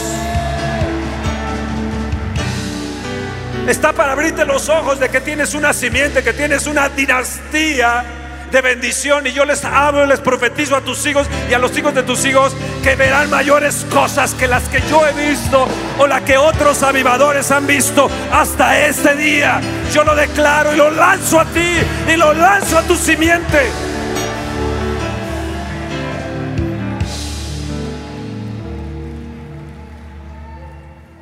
[3.67, 8.05] Está para abrirte los ojos de que tienes una simiente, que tienes una dinastía
[8.51, 9.27] de bendición.
[9.27, 12.03] Y yo les hablo y les profetizo a tus hijos y a los hijos de
[12.03, 15.67] tus hijos que verán mayores cosas que las que yo he visto
[15.97, 19.61] o las que otros avivadores han visto hasta este día.
[19.93, 21.77] Yo lo declaro y lo lanzo a ti
[22.07, 23.71] y lo lanzo a tu simiente.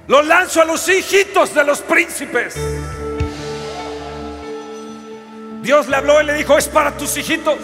[0.07, 2.55] Lo lanzo a los hijitos de los príncipes.
[5.65, 7.57] Dios le habló y le dijo, es para tus hijitos.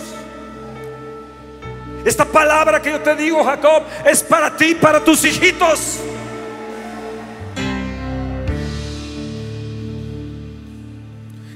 [2.03, 5.99] Esta palabra que yo te digo, Jacob, es para ti, para tus hijitos.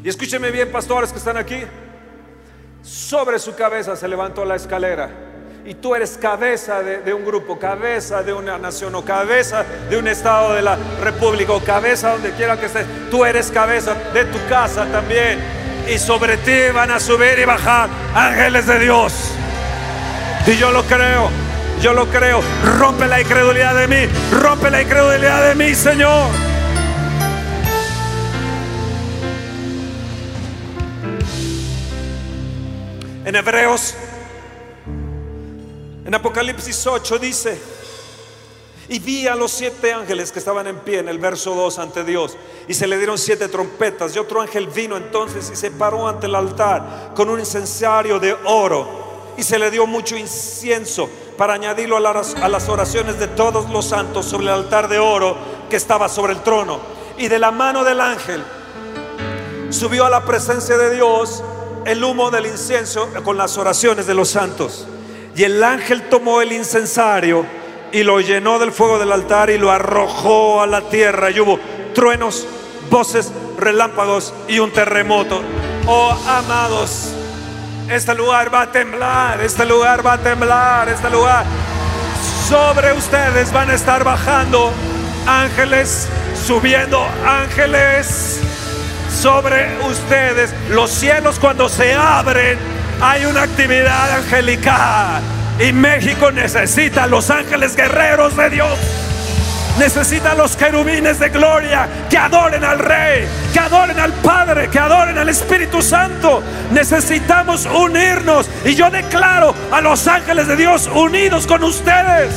[0.03, 1.57] Y escúcheme bien, pastores que están aquí.
[2.83, 5.09] Sobre su cabeza se levantó la escalera.
[5.65, 9.97] Y tú eres cabeza de, de, un grupo, cabeza de una nación o cabeza de
[9.97, 12.85] un estado de la república o cabeza donde quiera que estés.
[13.09, 17.89] Tú eres cabeza de tu casa también y sobre ti van a subir y bajar
[18.13, 19.13] ángeles de Dios.
[20.47, 21.29] Y yo lo creo,
[21.81, 22.41] yo lo creo.
[22.77, 26.29] Rompe la incredulidad de mí, rompe la incredulidad de mí, Señor.
[33.25, 33.95] En Hebreos,
[36.05, 37.59] en Apocalipsis 8 dice,
[38.88, 42.03] y vi a los siete ángeles que estaban en pie en el verso 2 ante
[42.03, 42.38] Dios.
[42.67, 44.15] Y se le dieron siete trompetas.
[44.15, 48.33] Y otro ángel vino entonces y se paró ante el altar con un incensario de
[48.45, 49.05] oro.
[49.38, 51.99] Y se le dio mucho incienso para añadirlo a
[52.47, 55.36] las, oraciones de todos los santos sobre el altar de oro
[55.69, 56.79] que estaba sobre el trono.
[57.17, 58.43] Y de la mano del ángel
[59.71, 61.43] subió a la presencia de Dios
[61.86, 64.88] el humo del incienso con las oraciones de los santos.
[65.36, 67.45] Y el ángel tomó el incensario
[67.95, 71.31] y lo llenó del fuego del altar y lo arrojó a la tierra.
[71.31, 71.57] Y hubo
[71.93, 72.45] truenos,
[72.89, 75.41] voces, relámpagos y un terremoto.
[75.87, 77.13] Oh amados,
[77.89, 81.45] este lugar va a temblar, este lugar va a temblar, este lugar.
[82.49, 84.73] Sobre ustedes van a estar bajando
[85.25, 86.09] ángeles,
[86.45, 88.41] subiendo ángeles
[89.21, 90.53] sobre ustedes.
[90.69, 92.59] Los cielos cuando se abren
[93.01, 95.44] hay una actividad angelical.
[95.59, 98.77] Y México necesita los ángeles guerreros de Dios.
[99.79, 105.17] Necesita los querubines de gloria que adoren al Rey, que adoren al Padre, que adoren
[105.17, 106.41] al Espíritu Santo.
[106.71, 108.49] Necesitamos unirnos.
[108.63, 112.33] Y yo declaro a los ángeles de Dios unidos con ustedes.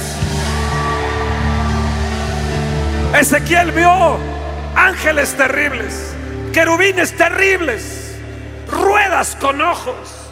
[3.18, 4.18] Ezequiel vio
[4.76, 6.12] ángeles terribles,
[6.52, 8.16] querubines terribles,
[8.68, 10.27] ruedas con ojos.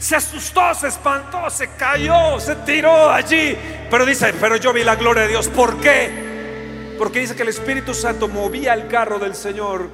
[0.00, 3.54] Se asustó, se espantó, se cayó, se tiró allí.
[3.90, 5.48] Pero dice, pero yo vi la gloria de Dios.
[5.48, 6.96] ¿Por qué?
[6.98, 9.90] Porque dice que el Espíritu Santo movía el carro del Señor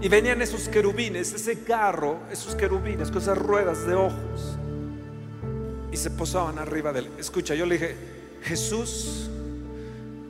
[0.00, 4.58] y venían esos querubines, ese carro, esos querubines con esas ruedas de ojos.
[5.92, 7.10] Y se posaban arriba de él.
[7.16, 7.96] Escucha, yo le dije,
[8.42, 9.30] Jesús,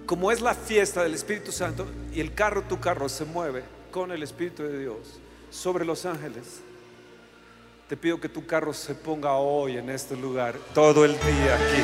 [0.05, 4.13] como es la fiesta del Espíritu Santo y el carro, tu carro se mueve con
[4.13, 5.19] el Espíritu de Dios
[5.51, 6.61] sobre los ángeles
[7.93, 11.83] te pido que tu carro se ponga hoy en este lugar, todo el día aquí.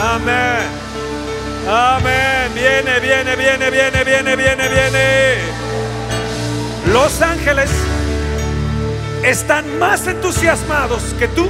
[0.00, 0.66] Amén.
[1.68, 2.54] Amén.
[2.54, 5.34] Viene, viene, viene, viene, viene, viene, viene.
[6.90, 7.70] Los ángeles
[9.22, 11.46] están más entusiasmados que tú.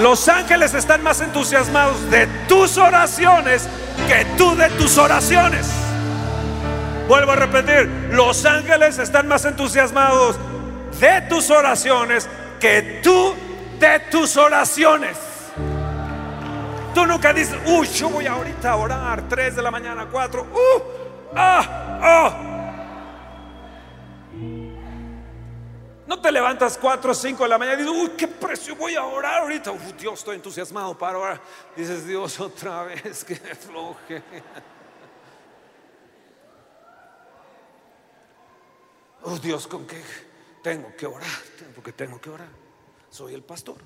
[0.00, 3.66] Los ángeles están más entusiasmados de tus oraciones
[4.06, 5.85] que tú de tus oraciones.
[7.08, 10.36] Vuelvo a repetir, los ángeles están más entusiasmados
[10.98, 12.28] de tus oraciones
[12.58, 13.34] que tú
[13.78, 15.16] de tus oraciones.
[16.94, 20.82] Tú nunca dices, uy, yo voy ahorita a orar, 3 de la mañana, 4, uh,
[21.36, 22.42] ah, ah.
[26.06, 28.94] No te levantas 4 o 5 de la mañana y dices, uy, qué precio voy
[28.94, 29.72] a orar ahorita.
[29.98, 31.40] Dios, estoy entusiasmado para orar.
[31.76, 34.22] Dices, Dios, otra vez, que floje.
[39.28, 40.00] Oh Dios, ¿con qué
[40.62, 41.26] tengo que orar?
[41.74, 42.46] Porque tengo que orar.
[43.10, 43.78] Soy el pastor.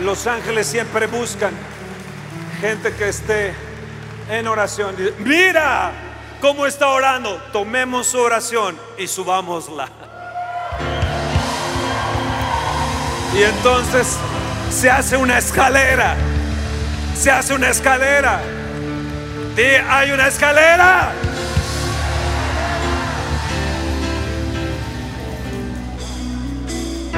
[0.00, 1.52] Los ángeles siempre buscan
[2.58, 3.54] gente que esté
[4.30, 4.96] en oración.
[5.18, 5.92] Mira
[6.40, 7.36] cómo está orando.
[7.52, 9.90] Tomemos su oración y subámosla.
[13.34, 14.16] Y entonces
[14.70, 16.16] se hace una escalera
[17.14, 18.40] se hace una escalera.
[19.88, 21.12] hay una escalera.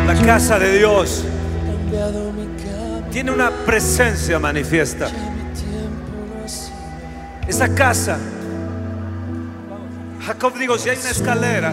[0.06, 1.24] La casa de Dios
[3.10, 5.08] tiene una presencia manifiesta.
[7.48, 8.18] Esa casa,
[10.24, 11.72] Jacob digo, si hay una escalera,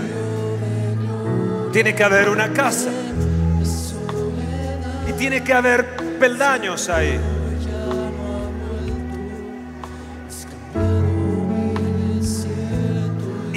[1.71, 2.89] tiene que haber una casa.
[5.07, 7.19] Y tiene que haber peldaños ahí.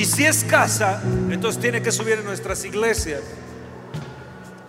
[0.06, 3.20] Si es casa, entonces tiene que subir en nuestras iglesias.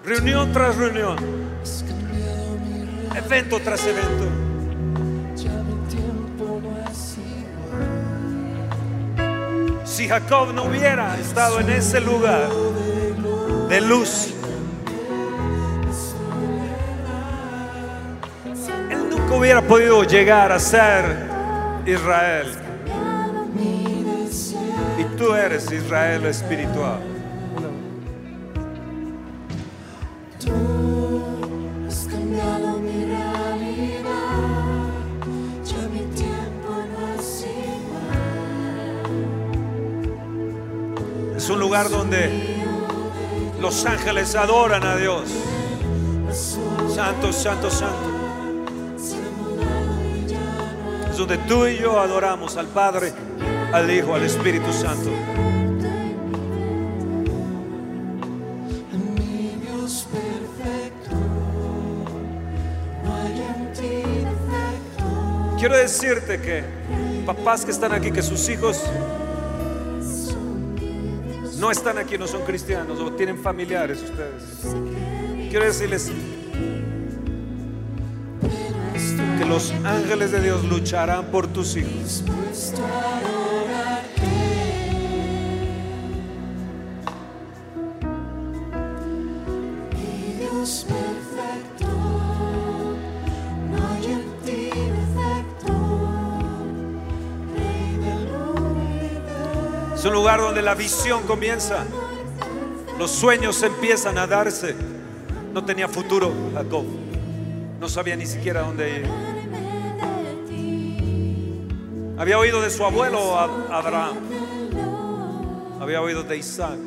[0.03, 1.17] Reunión tras reunión.
[3.15, 4.25] Evento tras evento.
[9.85, 12.49] Si Jacob no hubiera estado en ese lugar
[13.67, 14.33] de luz,
[18.91, 21.03] él nunca hubiera podido llegar a ser
[21.85, 22.66] Israel.
[25.17, 26.99] Tú eres Israel espiritual.
[30.39, 31.23] Tú
[31.87, 34.11] has cambiado mi realidad.
[35.65, 38.17] Ya mi tiempo no es igual.
[41.35, 42.29] Es un lugar donde
[43.59, 45.23] los ángeles adoran a Dios.
[46.93, 48.17] Santo, santo, santo.
[51.09, 53.26] Es donde tú y yo adoramos al Padre
[53.73, 55.11] al Hijo, al Espíritu Santo.
[65.59, 66.63] Quiero decirte que
[67.25, 68.83] papás que están aquí, que sus hijos
[71.57, 74.75] no están aquí, no son cristianos o tienen familiares ustedes.
[75.49, 76.11] Quiero decirles,
[79.37, 82.23] que los ángeles de Dios lucharán por tus hijos.
[100.07, 101.85] Un lugar donde la visión comienza.
[102.97, 104.75] Los sueños empiezan a darse.
[105.53, 106.85] No tenía futuro Jacob.
[107.79, 109.05] No sabía ni siquiera dónde ir.
[112.17, 114.17] Había oído de su abuelo Ab- Abraham.
[115.79, 116.77] Había oído de Isaac.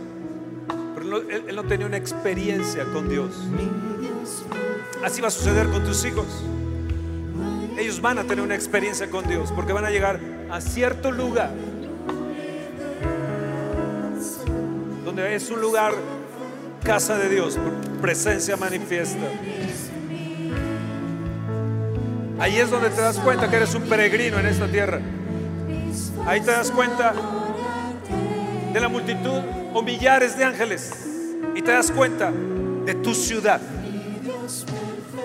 [0.94, 3.30] Pero él no tenía una experiencia con Dios.
[5.04, 6.26] Así va a suceder con tus hijos.
[7.78, 11.50] Ellos van a tener una experiencia con Dios porque van a llegar a cierto lugar
[15.10, 15.92] donde es un lugar
[16.84, 17.58] casa de Dios,
[18.00, 19.26] presencia manifiesta.
[22.38, 25.00] Ahí es donde te das cuenta que eres un peregrino en esta tierra.
[26.28, 27.12] Ahí te das cuenta
[28.72, 29.40] de la multitud
[29.74, 30.92] o millares de ángeles.
[31.56, 33.60] Y te das cuenta de tu ciudad.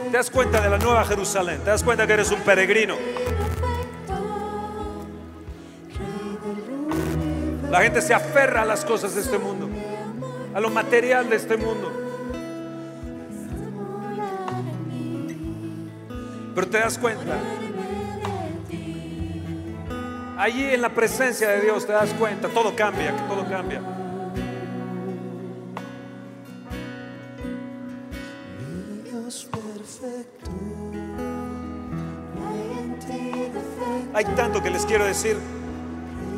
[0.09, 1.59] Te das cuenta de la nueva Jerusalén.
[1.59, 2.95] Te das cuenta que eres un peregrino.
[7.75, 9.64] La gente se aferra a las cosas de este mundo,
[10.55, 11.91] a lo material de este mundo.
[16.55, 17.37] Pero te das cuenta,
[20.37, 23.81] allí en la presencia de Dios te das cuenta, todo cambia, que todo cambia.
[34.13, 35.35] Hay tanto que les quiero decir.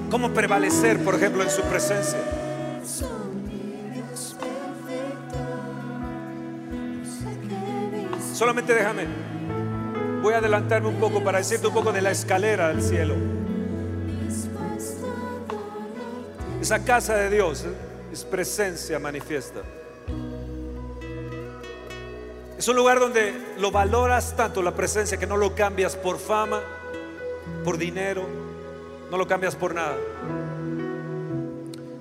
[0.09, 2.17] Cómo prevalecer, por ejemplo, en su presencia.
[8.37, 9.07] Solamente déjame.
[10.21, 13.15] Voy a adelantarme un poco para decirte un poco de la escalera al cielo.
[16.61, 17.65] Esa casa de Dios
[18.13, 19.61] es presencia manifiesta.
[22.59, 26.61] Es un lugar donde lo valoras tanto la presencia que no lo cambias por fama,
[27.63, 28.23] por dinero,
[29.09, 29.97] no lo cambias por nada.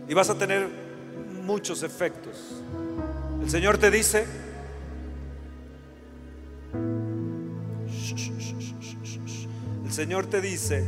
[0.07, 0.69] Y vas a tener
[1.45, 2.63] muchos efectos.
[3.43, 4.27] El Señor te dice,
[9.97, 10.85] Señor te dice,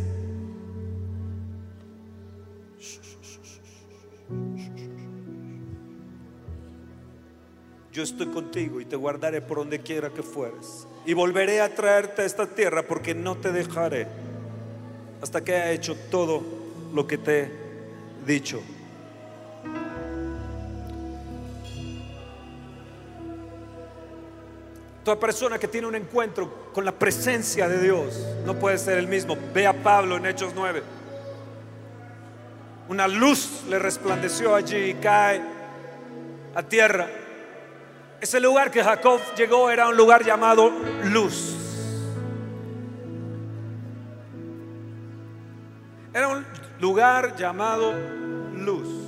[7.91, 10.87] yo estoy contigo y te guardaré por donde quiera que fueres.
[11.07, 14.09] Y volveré a traerte a esta tierra porque no te dejaré
[15.23, 16.43] hasta que haya hecho todo
[16.93, 17.51] lo que te he
[18.27, 18.61] dicho.
[25.09, 29.09] Toda persona que tiene un encuentro con la presencia de Dios no puede ser el
[29.09, 29.39] mismo.
[29.55, 30.83] Ve a Pablo en Hechos 9.
[32.91, 35.41] Una luz le resplandeció allí y cae
[36.55, 37.09] a tierra.
[38.21, 40.71] Ese lugar que Jacob llegó era un lugar llamado
[41.05, 41.57] luz.
[46.13, 46.45] Era un
[46.81, 47.95] lugar llamado
[48.53, 49.08] luz.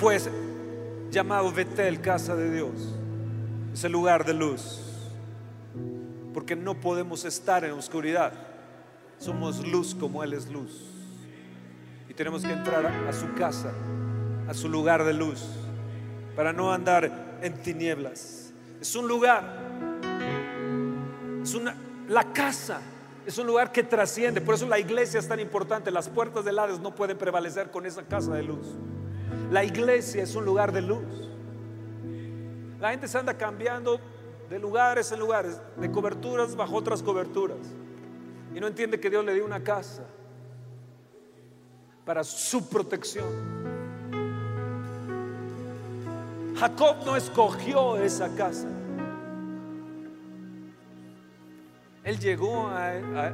[0.00, 0.18] Fue
[1.10, 2.72] llamado Betel, casa de Dios.
[3.74, 4.80] Ese lugar de luz.
[6.32, 8.32] Porque no podemos estar en oscuridad.
[9.18, 10.86] Somos luz como Él es luz.
[12.08, 13.72] Y tenemos que entrar a su casa,
[14.48, 15.44] a su lugar de luz,
[16.34, 18.54] para no andar en tinieblas.
[18.80, 19.44] Es un lugar,
[21.42, 21.76] es una,
[22.08, 22.80] la casa,
[23.26, 24.40] es un lugar que trasciende.
[24.40, 25.90] Por eso la iglesia es tan importante.
[25.90, 28.66] Las puertas del Hades no pueden prevalecer con esa casa de luz.
[29.50, 31.02] La iglesia es un lugar de luz.
[32.80, 34.00] La gente se anda cambiando
[34.48, 37.58] de lugares en lugares, de coberturas bajo otras coberturas.
[38.54, 40.02] Y no entiende que Dios le dio una casa
[42.04, 43.26] para su protección.
[46.56, 48.68] Jacob no escogió esa casa.
[52.02, 53.32] Él llegó a, a-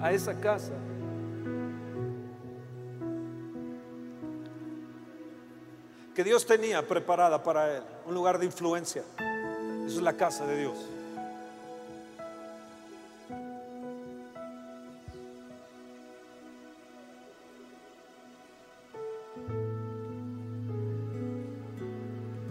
[0.00, 0.72] a esa casa.
[6.18, 9.04] Que Dios tenía preparada para él, un lugar de influencia.
[9.86, 10.76] Eso es la casa de Dios.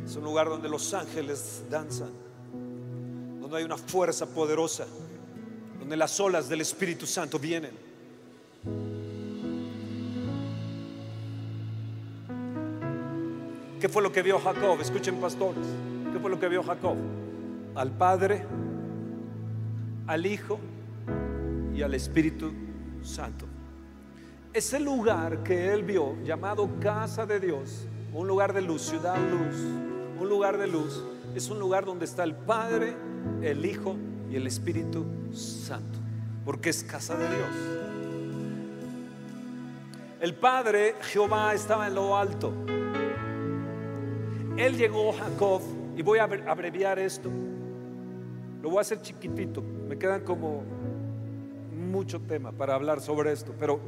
[0.05, 2.13] Es un lugar donde los ángeles danzan,
[3.41, 4.87] donde hay una fuerza poderosa,
[5.77, 7.86] donde las olas del Espíritu Santo vienen.
[13.87, 14.81] ¿Qué fue lo que vio Jacob?
[14.81, 15.65] Escuchen pastores.
[16.11, 16.97] ¿Qué fue lo que vio Jacob?
[17.73, 18.43] Al Padre,
[20.07, 20.59] al Hijo
[21.73, 22.51] y al Espíritu
[23.01, 23.45] Santo.
[24.51, 29.55] Ese lugar que él vio, llamado casa de Dios, un lugar de luz, ciudad luz,
[30.19, 32.93] un lugar de luz, es un lugar donde está el Padre,
[33.41, 33.95] el Hijo
[34.29, 35.97] y el Espíritu Santo,
[36.43, 37.49] porque es casa de Dios.
[40.19, 42.51] El Padre, Jehová, estaba en lo alto.
[44.57, 45.61] Él llegó Jacob,
[45.97, 47.29] y voy a abreviar esto.
[48.61, 49.63] Lo voy a hacer chiquitito.
[49.63, 50.63] Me quedan como
[51.71, 53.79] mucho tema para hablar sobre esto, pero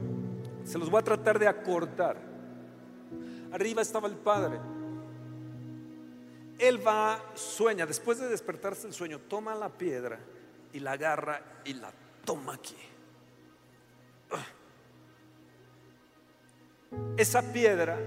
[0.63, 2.17] se los voy a tratar de acortar.
[3.51, 4.59] Arriba estaba el Padre.
[6.57, 10.19] Él va, sueña, después de despertarse el sueño, toma la piedra
[10.73, 11.91] y la agarra y la
[12.25, 12.75] toma aquí.
[17.17, 17.97] Esa piedra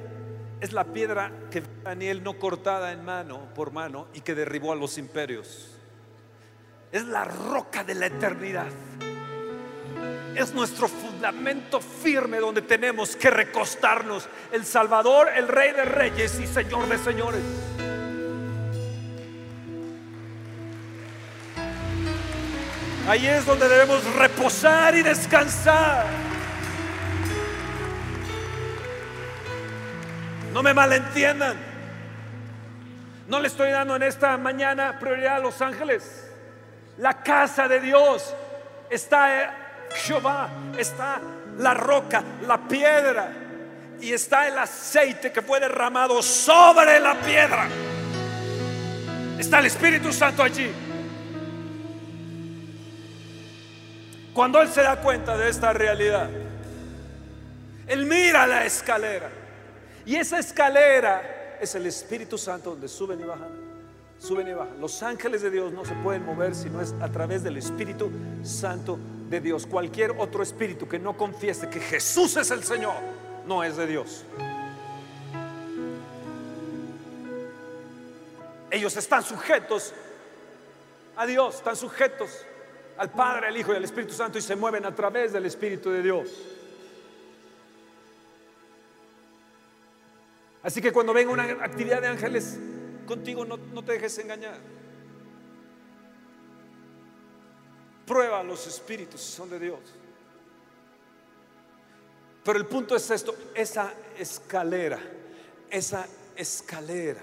[0.62, 4.76] es la piedra que Daniel no cortada en mano por mano y que derribó a
[4.76, 5.76] los imperios.
[6.92, 8.68] Es la roca de la eternidad.
[10.36, 14.28] Es nuestro fundamento firme donde tenemos que recostarnos.
[14.52, 17.42] El Salvador, el Rey de Reyes y Señor de Señores.
[23.08, 26.31] Ahí es donde debemos reposar y descansar.
[30.62, 31.56] No me malentiendan.
[33.26, 36.30] No le estoy dando en esta mañana prioridad a los ángeles.
[36.98, 38.32] La casa de Dios
[38.88, 39.50] está eh,
[39.92, 40.48] Jehová,
[40.78, 41.20] está
[41.58, 43.32] la roca, la piedra
[44.00, 47.66] y está el aceite que fue derramado sobre la piedra.
[49.40, 50.70] Está el Espíritu Santo allí.
[54.32, 56.30] Cuando Él se da cuenta de esta realidad,
[57.88, 59.41] Él mira la escalera.
[60.04, 63.50] Y esa escalera es el Espíritu Santo donde suben y bajan.
[64.18, 64.80] Suben y bajan.
[64.80, 68.10] Los ángeles de Dios no se pueden mover si no es a través del Espíritu
[68.42, 68.98] Santo
[69.28, 69.66] de Dios.
[69.66, 72.94] Cualquier otro espíritu que no confiese que Jesús es el Señor,
[73.46, 74.24] no es de Dios.
[78.70, 79.92] Ellos están sujetos
[81.16, 82.30] a Dios, están sujetos
[82.96, 85.90] al Padre, al Hijo y al Espíritu Santo y se mueven a través del Espíritu
[85.90, 86.28] de Dios.
[90.62, 92.58] Así que cuando venga una actividad de ángeles
[93.06, 94.58] contigo, no, no te dejes engañar.
[98.06, 99.80] Prueba los espíritus si son de Dios.
[102.44, 104.98] Pero el punto es esto, esa escalera,
[105.70, 106.06] esa
[106.36, 107.20] escalera.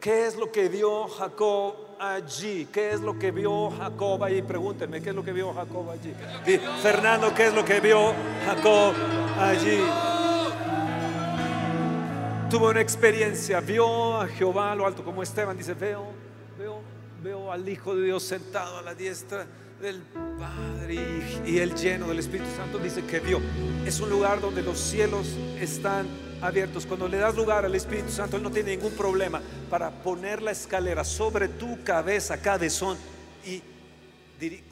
[0.00, 2.68] ¿Qué es lo que vio Jacob allí?
[2.72, 4.42] ¿Qué es lo que vio Jacob allí?
[4.42, 6.14] Pregúntenme, ¿qué es lo que vio Jacob allí?
[6.82, 8.12] Fernando, ¿qué es lo que vio
[8.44, 8.94] Jacob
[9.38, 9.80] allí?
[12.54, 16.12] Tuvo una experiencia, vio a Jehová lo alto como Esteban, dice, veo,
[16.56, 16.82] veo,
[17.20, 19.44] veo al Hijo de Dios sentado a la diestra
[19.82, 20.00] del
[20.38, 23.40] Padre y, y el lleno del Espíritu Santo, dice que vio.
[23.84, 25.26] Es un lugar donde los cielos
[25.58, 26.06] están
[26.40, 26.86] abiertos.
[26.86, 30.52] Cuando le das lugar al Espíritu Santo, Él no tiene ningún problema para poner la
[30.52, 32.96] escalera sobre tu cabeza, cabezón,
[33.44, 33.64] y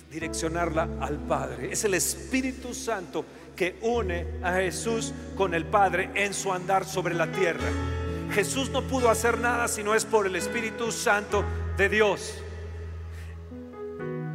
[0.08, 1.72] direccionarla al Padre.
[1.72, 3.24] Es el Espíritu Santo
[3.56, 7.68] que une a Jesús con el Padre en su andar sobre la tierra.
[8.32, 11.44] Jesús no pudo hacer nada si no es por el Espíritu Santo
[11.76, 12.42] de Dios.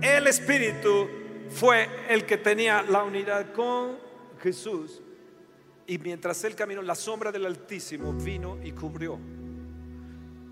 [0.01, 1.09] El Espíritu
[1.49, 3.97] fue el que tenía la unidad con
[4.41, 5.01] Jesús.
[5.87, 9.17] Y mientras él caminó, la sombra del Altísimo vino y cubrió.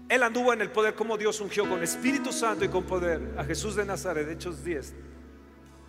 [0.07, 3.43] Él anduvo en el poder como Dios ungió con Espíritu Santo y con poder a
[3.43, 4.93] Jesús de Nazaret, Hechos 10,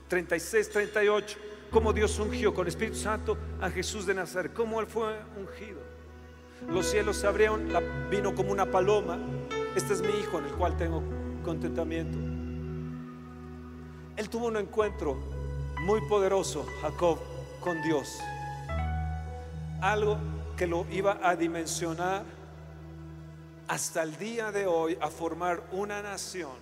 [0.09, 1.39] 36, 38
[1.71, 5.81] cómo Dios ungió con Espíritu Santo a Jesús de Nazaret, cómo él fue ungido.
[6.69, 7.69] Los cielos se abrieron,
[8.11, 9.19] vino como una paloma.
[9.75, 11.03] Este es mi hijo en el cual tengo
[11.45, 12.19] contentamiento.
[14.17, 15.17] Él tuvo un encuentro
[15.83, 17.19] muy poderoso, Jacob,
[17.61, 18.19] con Dios.
[19.81, 20.19] Algo
[20.57, 22.25] que lo iba a dimensionar
[23.69, 26.57] hasta el día de hoy a formar una nación,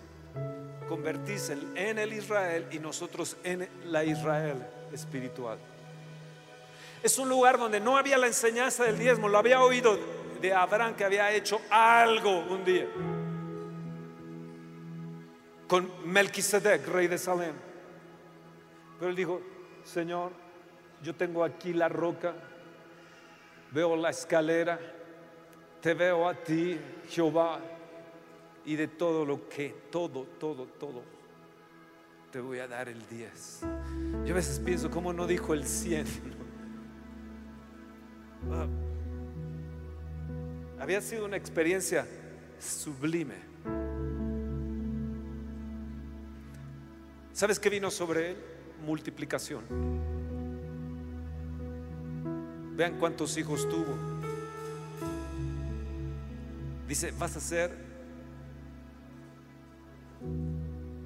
[0.88, 5.58] convertirse en el Israel y nosotros en la Israel espiritual.
[7.02, 9.98] Es un lugar donde no había la enseñanza del diezmo, lo había oído
[10.40, 12.86] de Abraham que había hecho algo un día
[15.66, 17.54] con Melquisedec, rey de Salem.
[18.98, 19.40] Pero él dijo,
[19.82, 20.32] Señor,
[21.02, 22.34] yo tengo aquí la roca,
[23.72, 24.78] veo la escalera,
[25.80, 26.78] te veo a ti,
[27.08, 27.60] Jehová,
[28.64, 31.02] y de todo lo que, todo, todo, todo,
[32.34, 33.60] te voy a dar el 10.
[34.24, 36.04] Yo a veces pienso, ¿cómo no dijo el 100?
[38.50, 38.66] Ah.
[40.78, 42.06] Había sido una experiencia
[42.58, 43.36] sublime.
[47.32, 48.36] ¿Sabes qué vino sobre él?
[48.84, 49.62] Multiplicación.
[52.76, 53.96] Vean cuántos hijos tuvo.
[56.86, 57.83] Dice, vas a ser,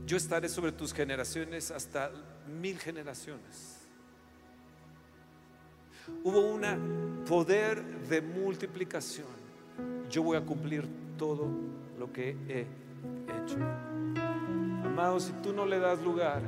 [0.08, 2.10] yo estaré sobre tus generaciones hasta
[2.46, 3.76] mil generaciones.
[6.24, 9.26] Hubo un poder de multiplicación.
[10.08, 10.88] Yo voy a cumplir
[11.18, 11.50] todo
[11.98, 13.58] lo que he hecho.
[14.82, 16.40] Amados, si tú no le das lugar,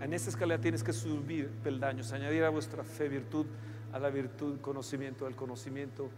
[0.00, 3.44] en esta escalera tienes que subir peldaños, añadir a vuestra fe virtud,
[3.92, 6.08] a la virtud conocimiento, al conocimiento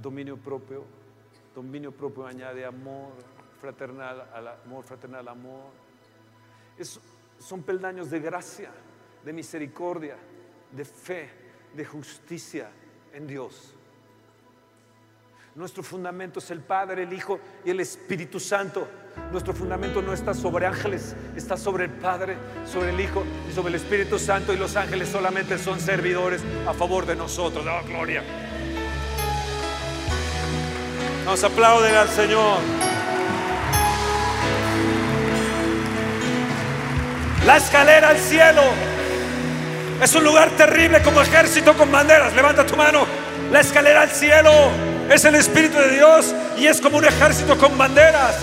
[0.00, 0.84] dominio propio,
[1.52, 3.33] dominio propio añade amor
[3.64, 5.70] fraternal al amor, fraternal amor.
[7.38, 8.70] Son peldaños de gracia,
[9.24, 10.16] de misericordia,
[10.70, 11.30] de fe,
[11.74, 12.68] de justicia
[13.14, 13.74] en Dios.
[15.54, 18.86] Nuestro fundamento es el Padre, el Hijo y el Espíritu Santo.
[19.32, 22.36] Nuestro fundamento no está sobre ángeles, está sobre el Padre,
[22.66, 24.52] sobre el Hijo y sobre el Espíritu Santo.
[24.52, 27.64] Y los ángeles solamente son servidores a favor de nosotros.
[27.66, 28.22] Oh, gloria.
[31.24, 32.58] Nos aplauden al Señor.
[37.46, 38.62] La escalera al cielo
[40.02, 42.34] es un lugar terrible como ejército con banderas.
[42.34, 43.06] Levanta tu mano.
[43.52, 44.50] La escalera al cielo
[45.10, 48.36] es el Espíritu de Dios y es como un ejército con banderas.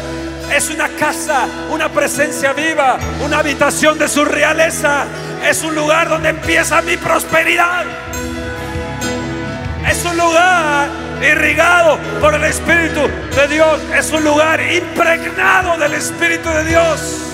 [0.56, 5.06] Es una casa, una presencia viva, una habitación de su realeza.
[5.48, 7.86] Es un lugar donde empieza mi prosperidad.
[9.90, 10.90] Es un lugar
[11.22, 13.02] irrigado por el Espíritu
[13.36, 13.82] de Dios.
[13.96, 17.31] Es un lugar impregnado del Espíritu de Dios.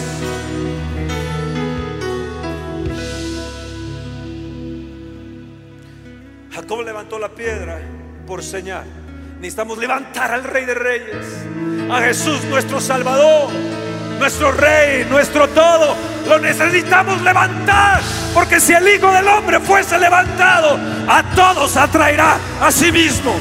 [6.58, 7.80] Jacob levantó la piedra
[8.26, 8.84] por señal.
[9.36, 11.46] Necesitamos levantar al Rey de Reyes,
[11.88, 13.52] a Jesús nuestro Salvador,
[14.18, 15.96] nuestro Rey, nuestro todo.
[16.28, 18.02] Lo necesitamos levantar,
[18.34, 23.36] porque si el Hijo del Hombre fuese levantado, a todos atraerá a sí mismo.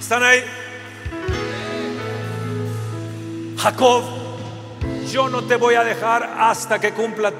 [0.00, 0.42] ¿Están ahí?
[3.58, 4.15] Jacob,
[5.10, 7.32] yo no te voy a dejar hasta que cumpla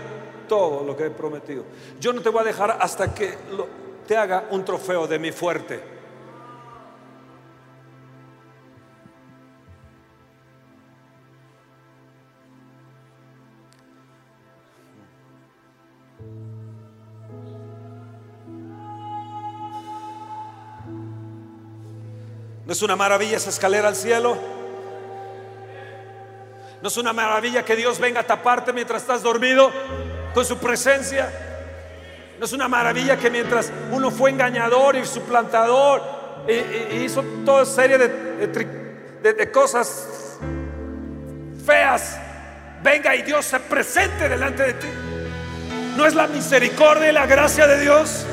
[0.48, 1.64] todo lo que he prometido.
[2.00, 3.34] Yo no te voy a dejar hasta que
[4.06, 5.96] te haga un trofeo de mi fuerte.
[22.64, 24.65] ¿No es una maravilla esa escalera al cielo?
[26.86, 29.72] ¿No es una maravilla que Dios venga a taparte mientras estás dormido
[30.32, 31.28] con su presencia?
[32.38, 36.00] ¿No es una maravilla que mientras uno fue engañador y suplantador
[36.46, 40.38] y, hizo toda serie de- de cosas
[41.66, 42.20] feas,
[42.84, 44.88] venga y Dios se presente delante de ti?
[45.96, 48.24] ¿No es la misericordia y la gracia de Dios?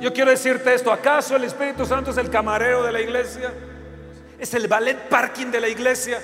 [0.00, 3.52] Yo quiero decirte esto, ¿acaso el Espíritu Santo es el camarero de la iglesia?
[4.38, 6.22] ¿Es el ballet parking de la iglesia?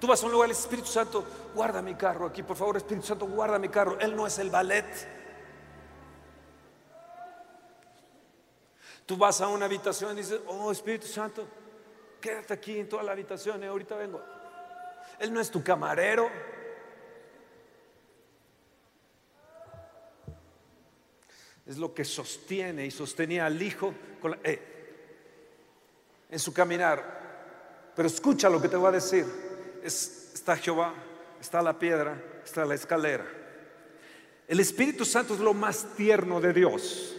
[0.00, 1.24] Tú vas a un lugar, el Espíritu Santo,
[1.54, 3.98] guarda mi carro aquí, por favor, Espíritu Santo, guarda mi carro.
[4.00, 4.84] Él no es el ballet.
[9.06, 11.46] Tú vas a una habitación y dices, oh Espíritu Santo,
[12.20, 14.20] quédate aquí en toda la habitación y ahorita vengo.
[15.18, 16.28] Él no es tu camarero.
[21.66, 24.73] Es lo que sostiene y sostenía al Hijo con la- eh,
[26.34, 27.92] en su caminar.
[27.94, 29.24] Pero escucha lo que te voy a decir.
[29.84, 30.92] Es- está Jehová,
[31.40, 33.24] está la piedra, está la escalera.
[34.48, 37.14] El Espíritu Santo es lo más tierno de Dios.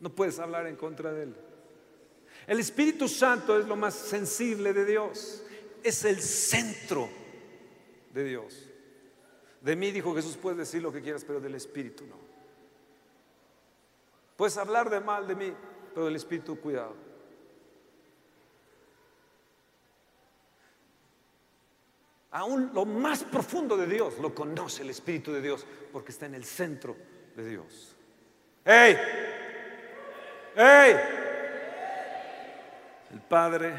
[0.00, 1.36] No puedes hablar en contra de él.
[2.48, 5.44] El Espíritu Santo es lo más sensible de Dios.
[5.84, 7.08] Es el centro
[8.12, 8.66] de Dios.
[9.60, 12.16] De mí, dijo Jesús, puedes decir lo que quieras, pero del Espíritu no.
[14.36, 15.54] Puedes hablar de mal de mí,
[15.94, 17.09] pero del Espíritu, cuidado.
[22.32, 26.34] Aún lo más profundo de Dios lo conoce el Espíritu de Dios porque está en
[26.34, 26.96] el centro
[27.34, 27.96] de Dios.
[28.64, 28.96] ¡Ey!
[30.56, 30.96] ¡Ey!
[33.12, 33.74] El Padre,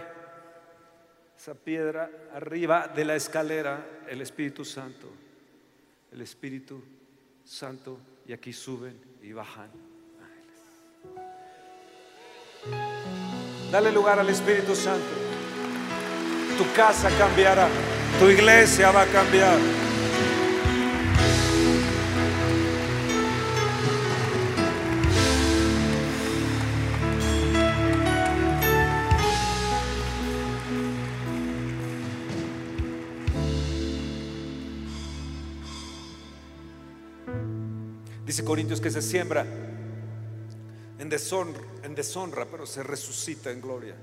[1.38, 5.08] esa piedra arriba de la escalera, el Espíritu Santo.
[6.12, 6.84] El Espíritu
[7.46, 9.72] Santo, y aquí suben y bajan
[10.22, 10.60] ángeles.
[13.72, 15.08] Dale lugar al Espíritu Santo.
[16.58, 17.70] tu casa cambiará,
[18.20, 19.58] tu iglesia va a cambiar.
[38.26, 39.46] Dice Corintios que se siembra
[41.00, 43.96] en deshonra, en deshonra, pero se resucita en gloria.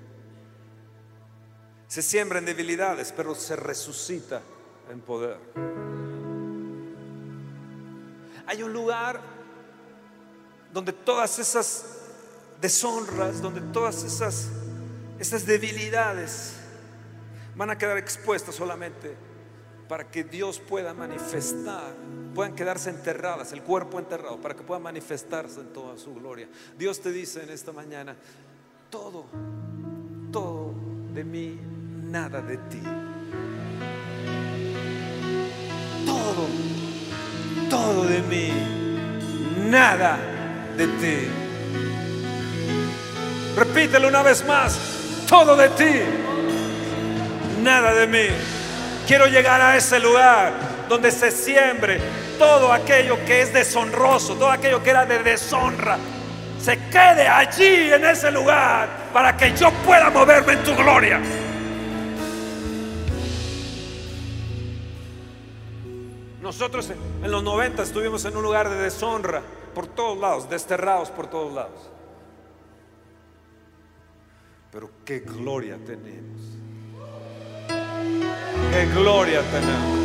[1.89, 4.43] Se siembra en debilidades, pero se resucita
[4.91, 5.39] en poder.
[8.47, 9.21] Hay un lugar
[10.73, 11.85] donde todas esas
[12.61, 14.49] deshonras, donde todas esas,
[15.19, 16.55] esas debilidades
[17.57, 19.17] van a quedar expuestas solamente
[19.89, 21.95] para que Dios pueda manifestar,
[22.35, 26.49] puedan quedarse enterradas, el cuerpo enterrado, para que pueda manifestarse en toda su gloria.
[26.77, 28.15] Dios te dice en esta mañana,
[28.91, 29.25] todo,
[30.31, 30.75] todo
[31.15, 31.59] de mí,
[32.11, 32.83] nada de ti.
[36.07, 36.49] Todo,
[37.69, 38.53] todo de mí,
[39.69, 40.19] nada
[40.77, 41.29] de ti.
[43.57, 44.79] Repítelo una vez más,
[45.29, 46.01] todo de ti,
[47.63, 48.29] nada de mí.
[49.07, 50.53] Quiero llegar a ese lugar
[50.89, 52.01] donde se siembre
[52.39, 55.99] todo aquello que es deshonroso, todo aquello que era de deshonra.
[56.59, 61.21] Se quede allí en ese lugar para que yo pueda moverme en tu gloria.
[66.49, 69.43] Nosotros en los 90 estuvimos en un lugar de deshonra
[69.75, 71.91] por todos lados, desterrados por todos lados.
[74.73, 76.41] Pero qué gloria tenemos.
[78.73, 79.99] Qué gloria tenemos.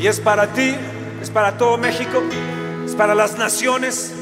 [0.00, 0.74] Y es para ti,
[1.22, 2.20] es para todo México,
[2.84, 4.16] es para las naciones.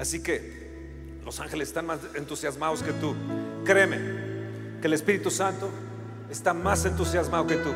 [0.00, 3.14] Así que los ángeles están más entusiasmados que tú.
[3.66, 3.98] Créeme
[4.80, 5.68] que el Espíritu Santo
[6.30, 7.70] está más entusiasmado que tú.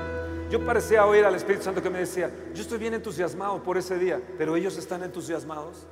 [0.50, 3.98] Yo parecía oír al Espíritu Santo que me decía, yo estoy bien entusiasmado por ese
[3.98, 5.86] día, pero ellos están entusiasmados.